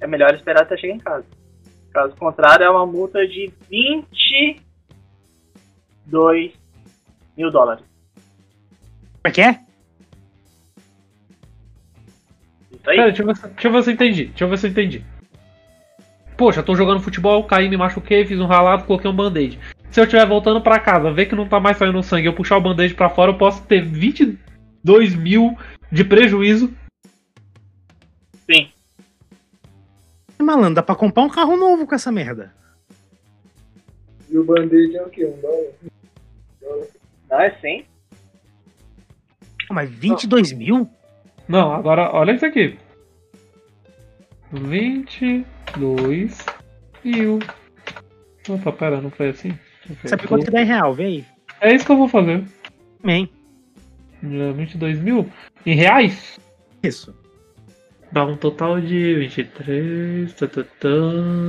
[0.00, 1.24] é melhor esperar até chegar em casa.
[1.92, 6.52] Caso contrário, é uma multa de 22
[7.36, 7.84] mil dólares.
[8.14, 9.60] Como é que é?
[12.70, 12.96] Isso aí?
[12.96, 14.24] Pera, deixa eu, ver se, deixa eu ver se eu entendi.
[14.26, 15.04] Deixa eu ver se eu entendi.
[16.36, 19.58] Poxa, tô jogando futebol, caí, me machuquei, fiz um ralado, coloquei um band-aid.
[19.90, 22.56] Se eu estiver voltando pra casa, ver que não tá mais saindo sangue, eu puxar
[22.56, 25.58] o band-aid pra fora, eu posso ter 22 mil
[25.92, 26.72] de prejuízo.
[30.44, 32.52] Malandro, dá pra comprar um carro novo com essa merda.
[34.28, 35.24] E o band-aid é o quê?
[35.26, 36.86] Um dólar?
[37.28, 37.84] Não é sim?
[39.68, 40.88] Ah, Mas 22 mil?
[41.48, 42.78] Não, agora olha isso aqui.
[44.52, 46.38] 22
[47.04, 47.38] mil.
[48.48, 49.56] Opa, pera, não foi assim?
[49.88, 50.94] Eu Sabe quanto que dá em real?
[50.94, 51.24] Vê aí.
[51.60, 52.44] É isso que eu vou fazer.
[53.02, 53.30] Amém.
[54.22, 55.28] É, 22 mil?
[55.64, 56.38] Em reais?
[56.82, 57.14] Isso.
[58.12, 60.32] Dá um total de 23.
[60.34, 60.88] Tá, tá, tá,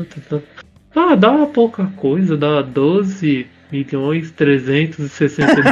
[0.09, 0.41] tá, tá.
[0.95, 5.66] Ah, dá pouca coisa, dá 12 milhões 362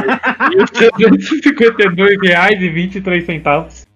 [0.50, 3.86] mil 352 reais e 23 centavos.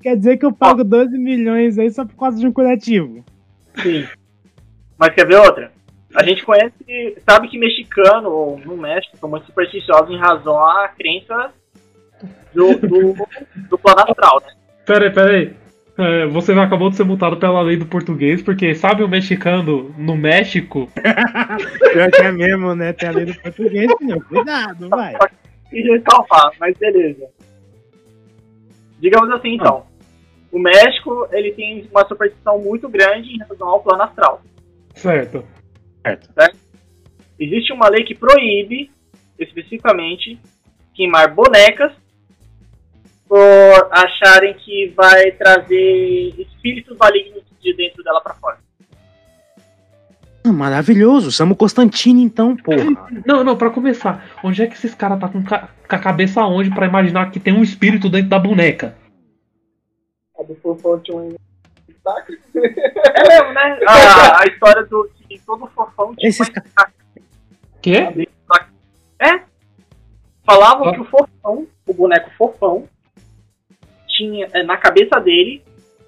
[0.00, 3.24] Quer dizer que eu pago 12 milhões aí só por causa de um curativo.
[3.82, 4.06] Sim.
[4.96, 5.72] Mas quer ver outra?
[6.14, 6.72] A gente conhece,
[7.28, 11.52] sabe que mexicano, ou no México, são muito supersticiosos em razão à crença
[12.54, 13.14] do, do,
[13.68, 14.52] do plano astral, né?
[14.86, 15.56] Pera aí, pera aí.
[15.98, 20.16] É, você acabou de ser multado pela lei do português, porque sabe o mexicano no
[20.16, 20.88] México?
[21.92, 22.92] Pior que é mesmo, né?
[22.92, 24.20] Tem a lei do português, meu.
[24.22, 25.16] Cuidado, vai.
[25.72, 27.28] Recalmar, mas beleza.
[29.00, 29.86] Digamos assim, então.
[30.52, 34.40] O México, ele tem uma superstição muito grande em relação ao plano astral.
[34.94, 35.44] Certo.
[37.40, 38.88] Existe uma lei que proíbe,
[39.36, 40.38] especificamente,
[40.94, 41.92] queimar bonecas
[43.28, 48.58] por acharem que vai trazer espíritos malignos de dentro dela pra fora.
[50.44, 51.30] Ah, Maravilhoso.
[51.30, 52.84] Samo Constantino, então, porra.
[53.26, 56.40] Não, não, pra começar, onde é que esses caras tá com, ca- com a cabeça
[56.42, 58.96] onde pra imaginar que tem um espírito dentro da boneca?
[60.38, 61.34] A do fofão tinha um
[61.86, 62.38] destaque.
[62.54, 63.78] É mesmo, né?
[63.86, 66.88] A, a história do que todo fofão tinha Esses uma
[67.82, 68.26] Quê?
[69.20, 69.42] É.
[70.46, 70.94] Falavam Ah.
[70.94, 72.88] que o fofão, o boneco fofão,
[74.18, 75.62] tinha é, na cabeça dele,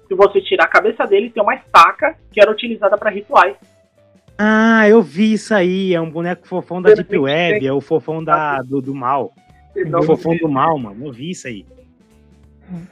[0.07, 3.55] se você tirar a cabeça dele, tem uma estaca que era utilizada para rituais.
[4.37, 5.93] Ah, eu vi isso aí.
[5.93, 7.65] É um boneco fofão da Deep Web.
[7.65, 9.31] É o fofão da, do, do mal.
[9.75, 11.05] O fofão do mal, mano.
[11.05, 11.65] Eu vi isso aí.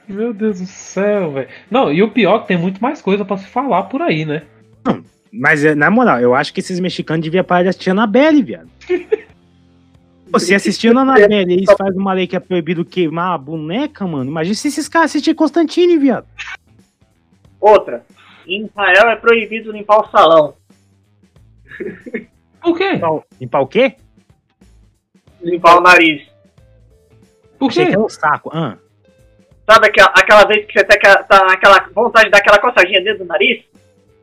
[0.07, 1.47] Meu Deus do céu, velho.
[1.70, 4.26] Não, e o pior é que tem muito mais coisa pra se falar por aí,
[4.26, 4.43] né?
[5.32, 8.43] Mas, eh, na moral, eu acho que esses mexicanos deviam parar de assistir a Anabelle,
[8.43, 8.70] viado.
[10.38, 14.05] Se assistindo a Anabelle e eles fazem uma lei que é proibido queimar a boneca,
[14.05, 14.30] mano.
[14.30, 16.27] Imagina se esses caras assistirem Constantine, viado.
[17.59, 18.05] Outra,
[18.47, 20.53] em Israel é proibido limpar o salão.
[22.61, 22.91] Por quê?
[22.93, 23.95] Limpar o- Limpar o quê?
[25.41, 26.27] Limpar o nariz.
[27.57, 27.91] Por Achei quê?
[27.91, 28.49] que era o saco.
[28.53, 28.77] Ah.
[29.69, 33.03] Sabe aquela, aquela vez que você tá, aquela- tá naquela vontade de dar aquela coçadinha
[33.03, 33.63] dentro do nariz?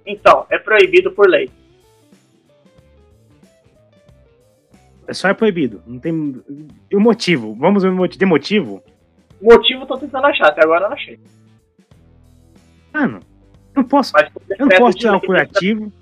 [0.05, 1.51] Então, é proibido por lei.
[5.15, 5.83] Só é proibido.
[5.87, 6.43] Não tem.
[6.91, 7.55] E o motivo?
[7.55, 8.19] Vamos ver o motivo.
[8.19, 8.83] Tem motivo?
[9.41, 11.19] Motivo eu tô tentando achar, até agora eu não achei.
[12.93, 13.21] Mano,
[13.75, 14.13] não posso.
[14.59, 15.93] Eu não posso tirar um curativo.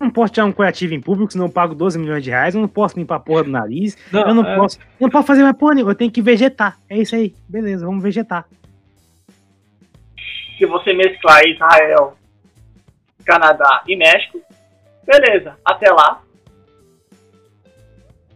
[0.00, 2.54] Eu não posso tirar um curativo em público, senão eu pago 12 milhões de reais.
[2.54, 3.96] Eu não posso limpar a porra do nariz.
[4.12, 4.78] Não, eu não é- posso.
[4.78, 5.92] Eu não posso fazer mais porra nenhuma.
[5.92, 6.78] Eu tenho que vegetar.
[6.88, 7.34] É isso aí.
[7.48, 8.46] Beleza, vamos vegetar.
[10.58, 12.16] Se você mesclar Israel,
[13.24, 14.40] Canadá e México,
[15.04, 15.56] beleza.
[15.64, 16.22] Até lá,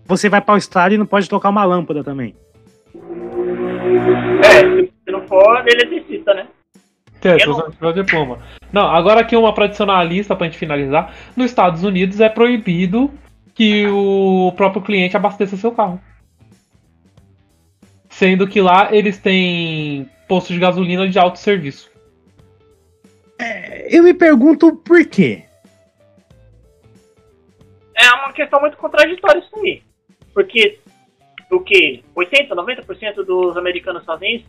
[0.08, 2.34] Você vai pra Austrália e não pode tocar uma lâmpada também.
[4.42, 6.48] é, se não for eletricista, né?
[7.22, 8.38] É, não tiver o diploma.
[8.72, 11.14] Não, agora aqui uma pra adicionar a lista pra gente finalizar.
[11.36, 13.12] Nos Estados Unidos é proibido
[13.54, 16.00] que o próprio cliente abasteça seu carro.
[18.08, 21.90] Sendo que lá eles têm posto de gasolina de autosserviço.
[23.90, 25.44] Eu me pergunto por quê.
[27.94, 29.82] É uma questão muito contraditória isso aí.
[30.38, 30.78] Porque
[31.50, 32.04] o que?
[32.14, 34.46] 80, 90% dos americanos fazem isso?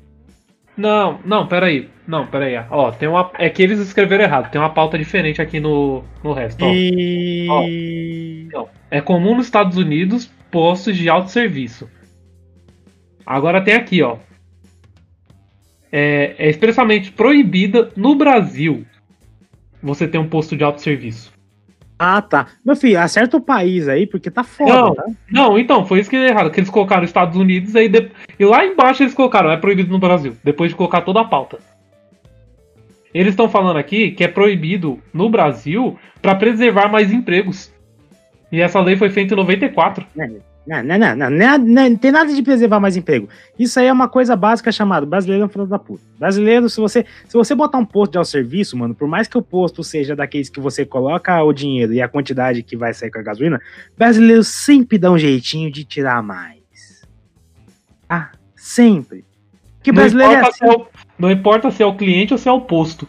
[0.78, 1.90] Não, não, peraí.
[2.08, 2.64] Não, peraí.
[2.70, 3.32] Ó, tem uma.
[3.40, 4.52] É que eles escreveram errado.
[4.52, 6.64] Tem uma pauta diferente aqui no, no resto.
[6.64, 6.70] Ó.
[6.72, 8.48] E.
[8.92, 11.90] É comum nos Estados Unidos postos de autosserviço.
[13.26, 14.18] Agora tem aqui, ó.
[15.92, 18.86] É, é expressamente proibida no Brasil
[19.82, 21.39] você ter um posto de autosserviço.
[22.02, 22.48] Ah, tá.
[22.66, 24.96] Meu filho, acerta o país aí, porque tá foda, Não.
[24.96, 25.04] tá?
[25.30, 26.50] Não, então, foi isso que é errado.
[26.50, 30.00] Que eles colocaram Estados Unidos aí de- e lá embaixo eles colocaram, é proibido no
[30.00, 30.36] Brasil.
[30.42, 31.60] Depois de colocar toda a pauta.
[33.14, 37.74] Eles estão falando aqui que é proibido no Brasil para preservar mais empregos.
[38.52, 40.06] E essa lei foi feita em 94.
[40.68, 43.28] Não, não, não, não, não, não, não tem nada de preservar mais emprego.
[43.58, 46.04] Isso aí é uma coisa básica chamada brasileiro é um filho da puta.
[46.20, 49.42] Brasileiro, se você, se você botar um posto de autosserviço, mano, por mais que o
[49.42, 53.20] posto seja daqueles que você coloca o dinheiro e a quantidade que vai sair com
[53.20, 53.60] a gasolina,
[53.98, 56.60] brasileiro sempre dá um jeitinho de tirar mais.
[58.08, 59.26] Ah, sempre.
[59.82, 60.66] Que Não brasileiro é importa, assim.
[60.66, 60.88] é o,
[61.18, 63.08] não importa se é o cliente ou se é o posto.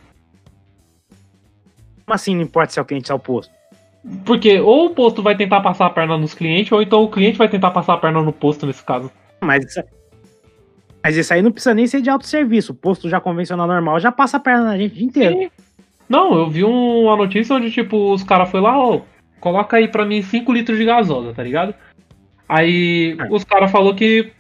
[2.07, 3.60] Como assim não importa se é o cliente ou se é o posto?
[4.25, 7.37] Porque ou o posto vai tentar passar a perna nos clientes, ou então o cliente
[7.39, 9.11] vai tentar passar a perna no posto nesse caso.
[9.41, 9.83] Mas isso,
[11.03, 12.73] mas isso aí não precisa nem ser de autosserviço.
[12.73, 15.37] O posto já convencional normal já passa a perna na gente o dia inteiro.
[15.37, 15.51] Sim.
[16.09, 19.01] Não, eu vi um- uma notícia onde, tipo, os caras foram lá, ó,
[19.39, 21.75] coloca aí pra mim 5 litros de gasosa, tá ligado?
[22.49, 23.27] Aí É.
[23.33, 24.33] os caras falou que,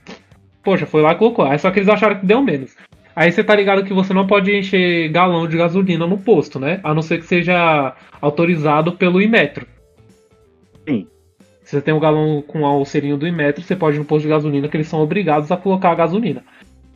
[0.65, 1.45] poxa, foi lá e colocou.
[1.45, 2.75] Aí só que eles acharam que deu menos.
[3.21, 6.81] Aí você tá ligado que você não pode encher galão de gasolina no posto, né?
[6.83, 9.67] A não ser que seja autorizado pelo Imetro.
[10.89, 11.07] Sim.
[11.63, 14.23] Se você tem um galão com o serinho do Imetro, você pode ir no posto
[14.23, 16.43] de gasolina que eles são obrigados a colocar a gasolina.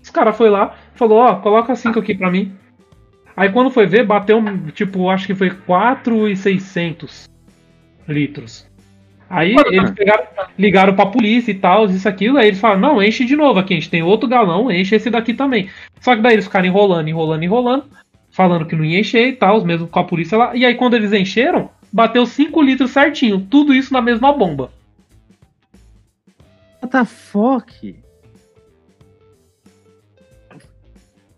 [0.03, 2.55] Os caras foi lá, falou, ó, coloca 5 aqui pra mim.
[3.37, 7.29] Aí quando foi ver, bateu, tipo, acho que foi 4,600
[8.09, 8.67] litros.
[9.35, 10.25] Aí eles pegaram,
[10.57, 13.75] ligaram pra polícia e tal, isso, aquilo, aí eles falaram, não, enche de novo aqui,
[13.75, 15.69] a gente tem outro galão, enche esse daqui também.
[16.01, 17.85] Só que daí eles ficaram enrolando, enrolando, enrolando,
[18.31, 20.55] falando que não ia encher e tal, mesmo com a polícia lá.
[20.55, 24.71] E aí quando eles encheram, bateu 5 litros certinho, tudo isso na mesma bomba.
[26.81, 27.97] What the fuck?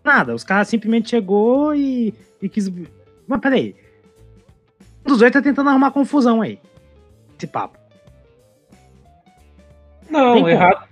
[0.03, 2.71] Nada, os caras simplesmente chegou e, e quis.
[3.27, 3.75] Mas peraí.
[5.03, 6.59] Um dos dois tá tentando arrumar confusão aí.
[7.35, 7.76] Esse papo.
[10.09, 10.83] Não, errado,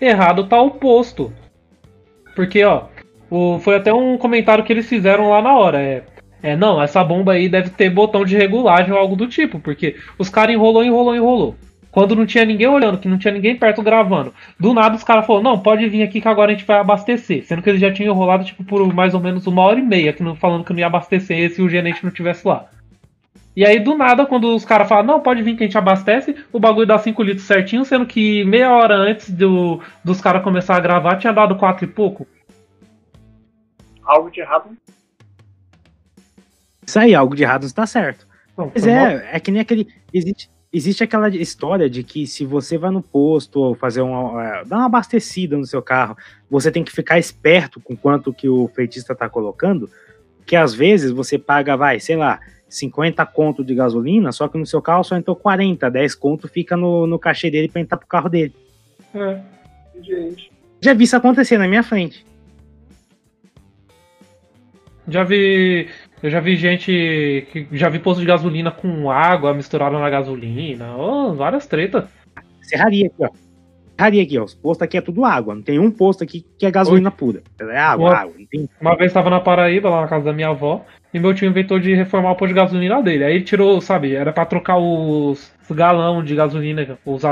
[0.00, 1.32] errado tá o posto.
[2.34, 2.84] Porque, ó,
[3.30, 5.80] o, foi até um comentário que eles fizeram lá na hora.
[5.80, 6.02] É,
[6.42, 9.96] é, não, essa bomba aí deve ter botão de regulagem ou algo do tipo, porque
[10.18, 11.56] os caras enrolou, enrolou, enrolou.
[11.92, 14.32] Quando não tinha ninguém olhando, que não tinha ninguém perto gravando.
[14.58, 17.44] Do nada os caras falaram, não, pode vir aqui que agora a gente vai abastecer.
[17.44, 20.12] Sendo que eles já tinham enrolado, tipo, por mais ou menos uma hora e meia,
[20.12, 22.66] que não, falando que não ia abastecer se o gerente não tivesse lá.
[23.54, 26.34] E aí, do nada, quando os caras falam, não, pode vir que a gente abastece,
[26.50, 30.76] o bagulho dá 5 litros certinho, sendo que meia hora antes do, dos caras começar
[30.76, 32.26] a gravar tinha dado 4 e pouco.
[34.02, 34.70] Algo de errado.
[36.86, 38.26] Isso aí, algo de errado não está certo.
[38.56, 39.06] Não, Mas foi mal.
[39.06, 39.86] é, é que nem aquele.
[40.12, 44.44] Existe, existe aquela história de que se você vai no posto ou fazer uma.
[44.44, 46.16] é, dar uma abastecida no seu carro,
[46.50, 49.88] você tem que ficar esperto com quanto que o frentista tá colocando,
[50.44, 52.40] que às vezes você paga, vai, sei lá,
[52.72, 56.76] 50 conto de gasolina, só que no seu carro só entrou 40, 10 conto fica
[56.76, 58.54] no, no cachê dele pra entrar pro carro dele.
[59.14, 59.40] É.
[60.00, 60.50] Gente.
[60.80, 62.24] Já vi isso acontecer na minha frente.
[65.06, 65.88] Já vi.
[66.22, 67.46] Eu já vi gente.
[67.52, 70.96] que Já vi posto de gasolina com água misturada na gasolina.
[70.96, 72.04] Oh, várias tretas.
[72.62, 73.51] Serraria aqui, ó.
[74.02, 74.44] Serraria aqui, ó.
[74.44, 75.54] Os postos aqui é tudo água.
[75.54, 77.42] Não tem um posto aqui que é gasolina pura.
[77.60, 78.16] É água, Oi.
[78.16, 78.34] água.
[78.50, 78.68] Tem...
[78.80, 80.84] Uma vez estava na Paraíba, lá na casa da minha avó,
[81.14, 83.24] e meu tio inventou de reformar o posto de gasolina dele.
[83.24, 87.22] Aí ele tirou, sabe, era pra trocar os, galão de gasolina, os,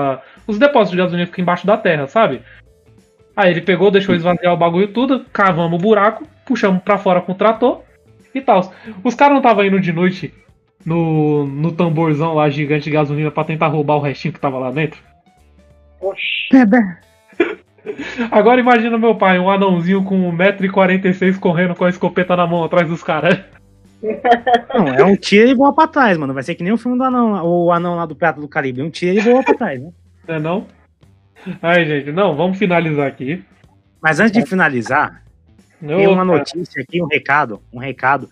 [0.46, 2.40] os depósitos de gasolina que ficam embaixo da terra, sabe?
[3.36, 7.32] Aí ele pegou, deixou esvaziar o bagulho tudo, cavamos o buraco, puxamos pra fora com
[7.32, 7.82] o trator
[8.34, 8.72] e tal.
[9.02, 10.32] Os caras não estavam indo de noite
[10.84, 14.70] no, no tamborzão lá gigante de gasolina pra tentar roubar o restinho que tava lá
[14.70, 15.09] dentro?
[16.01, 16.48] Oxi.
[18.30, 22.88] Agora imagina meu pai, um anãozinho com 1,46m correndo com a escopeta na mão atrás
[22.88, 23.38] dos caras.
[24.74, 26.32] Não, é um tiro e voa pra trás, mano.
[26.34, 28.82] Vai ser que nem o filme do anão, o anão lá do Prato do Caribe.
[28.82, 29.90] Um tiro e voa pra trás, né?
[30.28, 30.66] Não é não?
[31.62, 33.42] Ai, gente, não, vamos finalizar aqui.
[34.03, 35.22] Mas antes de finalizar,
[35.80, 38.30] tem Eu, uma notícia aqui, um recado, um recado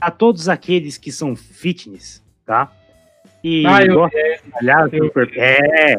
[0.00, 2.70] a todos aqueles que são fitness, tá?
[3.42, 5.98] E Ah, eu- gostam de malhar seu eu- corpo- é,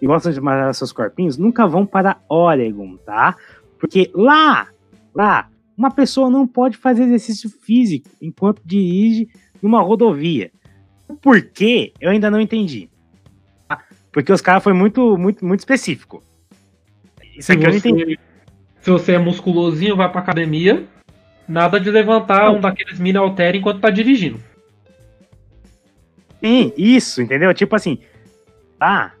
[0.00, 3.36] e gostam de malhar seus corpinhos, nunca vão para Oregon, tá?
[3.78, 4.68] Porque lá,
[5.14, 9.28] lá, uma pessoa não pode fazer exercício físico enquanto dirige
[9.62, 10.50] numa rodovia.
[11.20, 11.92] Por quê?
[12.00, 12.88] Eu ainda não entendi.
[13.68, 13.82] tá?
[14.10, 16.22] Porque os caras foi muito, muito, muito específico.
[17.36, 18.18] Isso se aqui eu não entendi.
[18.80, 20.86] se você é musculosinho, vai pra academia,
[21.46, 24.40] nada de levantar um daqueles mini halter enquanto tá dirigindo.
[26.40, 27.52] Sim, isso, entendeu?
[27.52, 27.98] Tipo assim,
[28.80, 29.14] lá,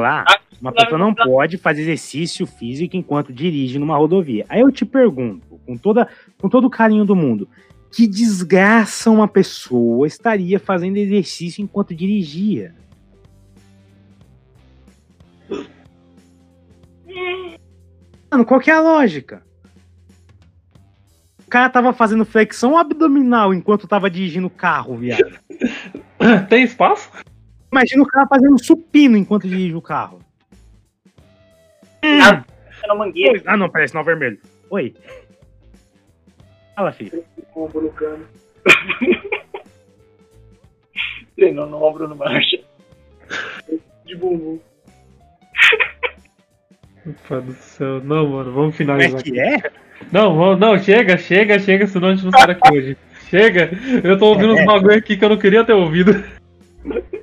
[0.00, 0.24] lá,
[0.60, 4.46] uma pessoa não pode fazer exercício físico enquanto dirige numa rodovia.
[4.48, 7.48] Aí eu te pergunto, com, toda, com todo o carinho do mundo,
[7.90, 12.74] que desgraça uma pessoa estaria fazendo exercício enquanto dirigia?
[18.30, 19.42] Mano, qual que é a lógica?
[21.46, 25.38] O cara tava fazendo flexão abdominal enquanto tava dirigindo o carro, viado.
[26.48, 27.10] Tem espaço?
[27.72, 30.20] Imagina o cara fazendo supino enquanto dirige o carro.
[32.02, 32.44] Tá
[32.86, 33.40] na mangueira.
[33.46, 34.38] Ah, não, parece sinal vermelho.
[34.68, 34.94] Oi.
[36.76, 37.24] Fala, filho.
[37.52, 38.26] Com o ombro no cano.
[41.34, 42.58] Treinou no ombro no marcha.
[44.04, 44.60] De bumbum.
[47.28, 48.00] Pai do céu.
[48.04, 49.32] Não, mano, vamos Como é finalizar aqui.
[49.32, 49.62] que é?
[50.12, 52.96] Não, vamos, não, chega, chega, chega, senão a gente não sai daqui hoje.
[53.30, 53.70] Chega!
[54.04, 56.22] Eu tô ouvindo uns bagulho aqui que eu não queria ter ouvido.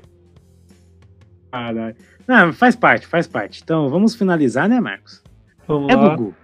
[1.51, 1.95] Caralho.
[2.27, 3.61] Não, faz parte, faz parte.
[3.63, 5.23] Então, vamos finalizar, né, Marcos?
[5.67, 6.15] Vamos É lá.
[6.15, 6.35] Gugu.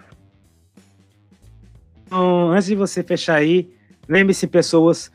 [2.06, 3.72] Então, antes de você fechar aí,
[4.08, 5.12] lembre-se, pessoas,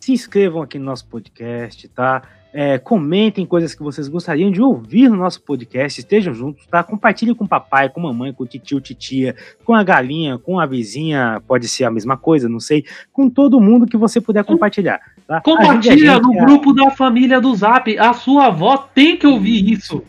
[0.00, 2.22] se inscrevam aqui no nosso podcast, tá?
[2.56, 6.84] É, comentem coisas que vocês gostariam de ouvir no nosso podcast, estejam juntos, tá?
[6.84, 9.34] Compartilhe com o papai, com a mamãe, com o tio, titia,
[9.64, 13.60] com a galinha, com a vizinha, pode ser a mesma coisa, não sei, com todo
[13.60, 15.40] mundo que você puder compartilhar, tá?
[15.40, 17.98] Compartilha gente no a- grupo da família do Zap.
[17.98, 20.04] A sua avó tem que ouvir isso.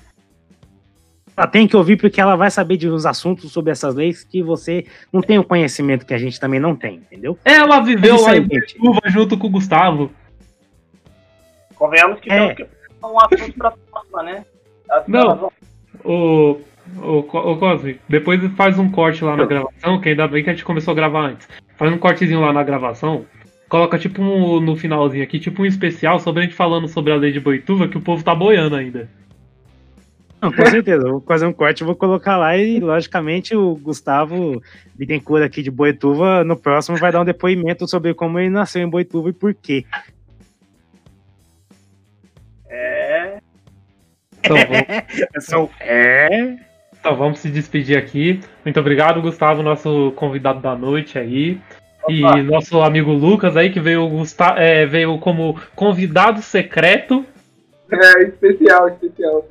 [1.36, 4.44] Ela tem que ouvir porque ela vai saber de uns assuntos sobre essas leis que
[4.44, 7.40] você não tem o conhecimento que a gente também não tem, entendeu?
[7.44, 8.48] Ela viveu É lá em
[9.12, 10.12] junto com o Gustavo.
[11.86, 12.56] Convenhamos que É.
[12.56, 12.66] que
[13.04, 14.46] um assunto pra próxima, né?
[14.90, 15.36] As Não.
[15.36, 15.52] vão-
[16.04, 16.58] Ô,
[17.02, 20.50] ô, Co- ô Cosme, depois faz um corte lá na gravação, que ainda bem que
[20.50, 21.48] a gente começou a gravar antes.
[21.78, 23.26] Faz um cortezinho lá na gravação.
[23.70, 27.16] Coloca tipo um, no finalzinho aqui, tipo um especial sobre a gente falando sobre a
[27.16, 29.10] lei de Boituva, que o povo tá boiando ainda.
[30.42, 34.62] Não, com certeza, vou fazer um corte, vou colocar lá e, logicamente, o Gustavo
[34.94, 38.90] Bittencourt aqui de Boituva, no próximo, vai dar um depoimento sobre como ele nasceu em
[38.90, 39.86] Boituva e por quê.
[44.46, 45.70] Então.
[45.80, 46.56] É...
[47.00, 48.40] então vamos se despedir aqui.
[48.64, 51.60] Muito obrigado, Gustavo, nosso convidado da noite aí.
[52.08, 52.38] E Opa.
[52.44, 54.10] nosso amigo Lucas aí, que veio,
[54.58, 57.26] é, veio como convidado secreto.
[57.92, 59.48] É, especial, especial.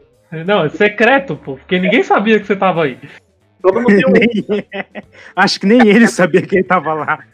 [0.47, 2.99] Não, é secreto, pô, porque ninguém sabia que você tava aí.
[3.63, 4.13] Todo mundo tem um.
[4.13, 4.67] Nem-
[5.35, 7.25] Acho que nem ele sabia que ele tava lá.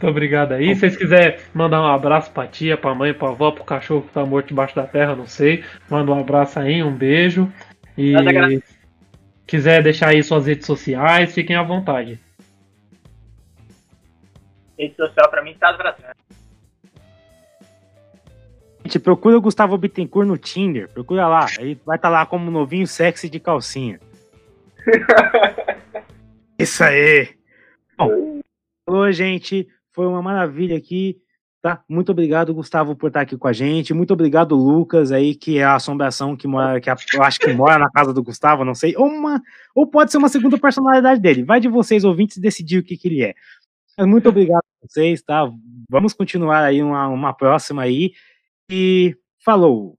[0.00, 0.74] Muito obrigado aí.
[0.74, 4.14] Se vocês quiserem mandar um abraço pra tia, pra mãe, pra avó, pro cachorro que
[4.14, 5.62] tá morto debaixo da terra, não sei.
[5.90, 7.52] Manda um abraço aí, um beijo.
[7.98, 8.14] E
[9.46, 12.18] quiser deixar aí suas redes sociais, fiquem à vontade.
[14.78, 16.14] Rede social pra mim tá atrasando.
[18.82, 21.44] Gente, procura o Gustavo Bittencourt no Tinder, procura lá.
[21.58, 24.00] Ele vai estar lá como novinho sexy de calcinha.
[26.58, 27.28] Isso aí.
[27.98, 28.40] Bom,
[28.86, 29.68] falou, gente.
[30.00, 31.20] Foi uma maravilha aqui.
[31.60, 31.84] Tá?
[31.86, 33.92] Muito obrigado, Gustavo, por estar aqui com a gente.
[33.92, 37.52] Muito obrigado, Lucas, aí, que é a assombração que mora, que a, eu acho que
[37.52, 38.96] mora na casa do Gustavo, não sei.
[38.96, 39.42] Ou, uma,
[39.74, 41.44] ou pode ser uma segunda personalidade dele.
[41.44, 43.34] Vai de vocês, ouvintes, decidir o que, que ele é.
[44.06, 45.46] Muito obrigado a vocês, tá?
[45.90, 48.12] Vamos continuar aí uma, uma próxima aí.
[48.70, 49.98] E falou!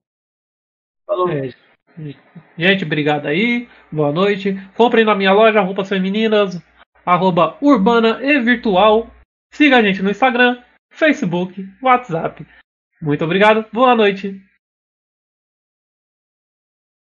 [1.05, 1.29] Falou!
[1.29, 1.53] É,
[2.57, 3.69] gente, obrigado aí.
[3.91, 4.59] Boa noite.
[4.75, 6.59] Comprem na minha loja roupas femininas,
[7.05, 9.07] arroba urbana e virtual
[9.53, 12.45] Siga a gente no Instagram, Facebook, WhatsApp.
[13.01, 14.50] Muito obrigado, boa noite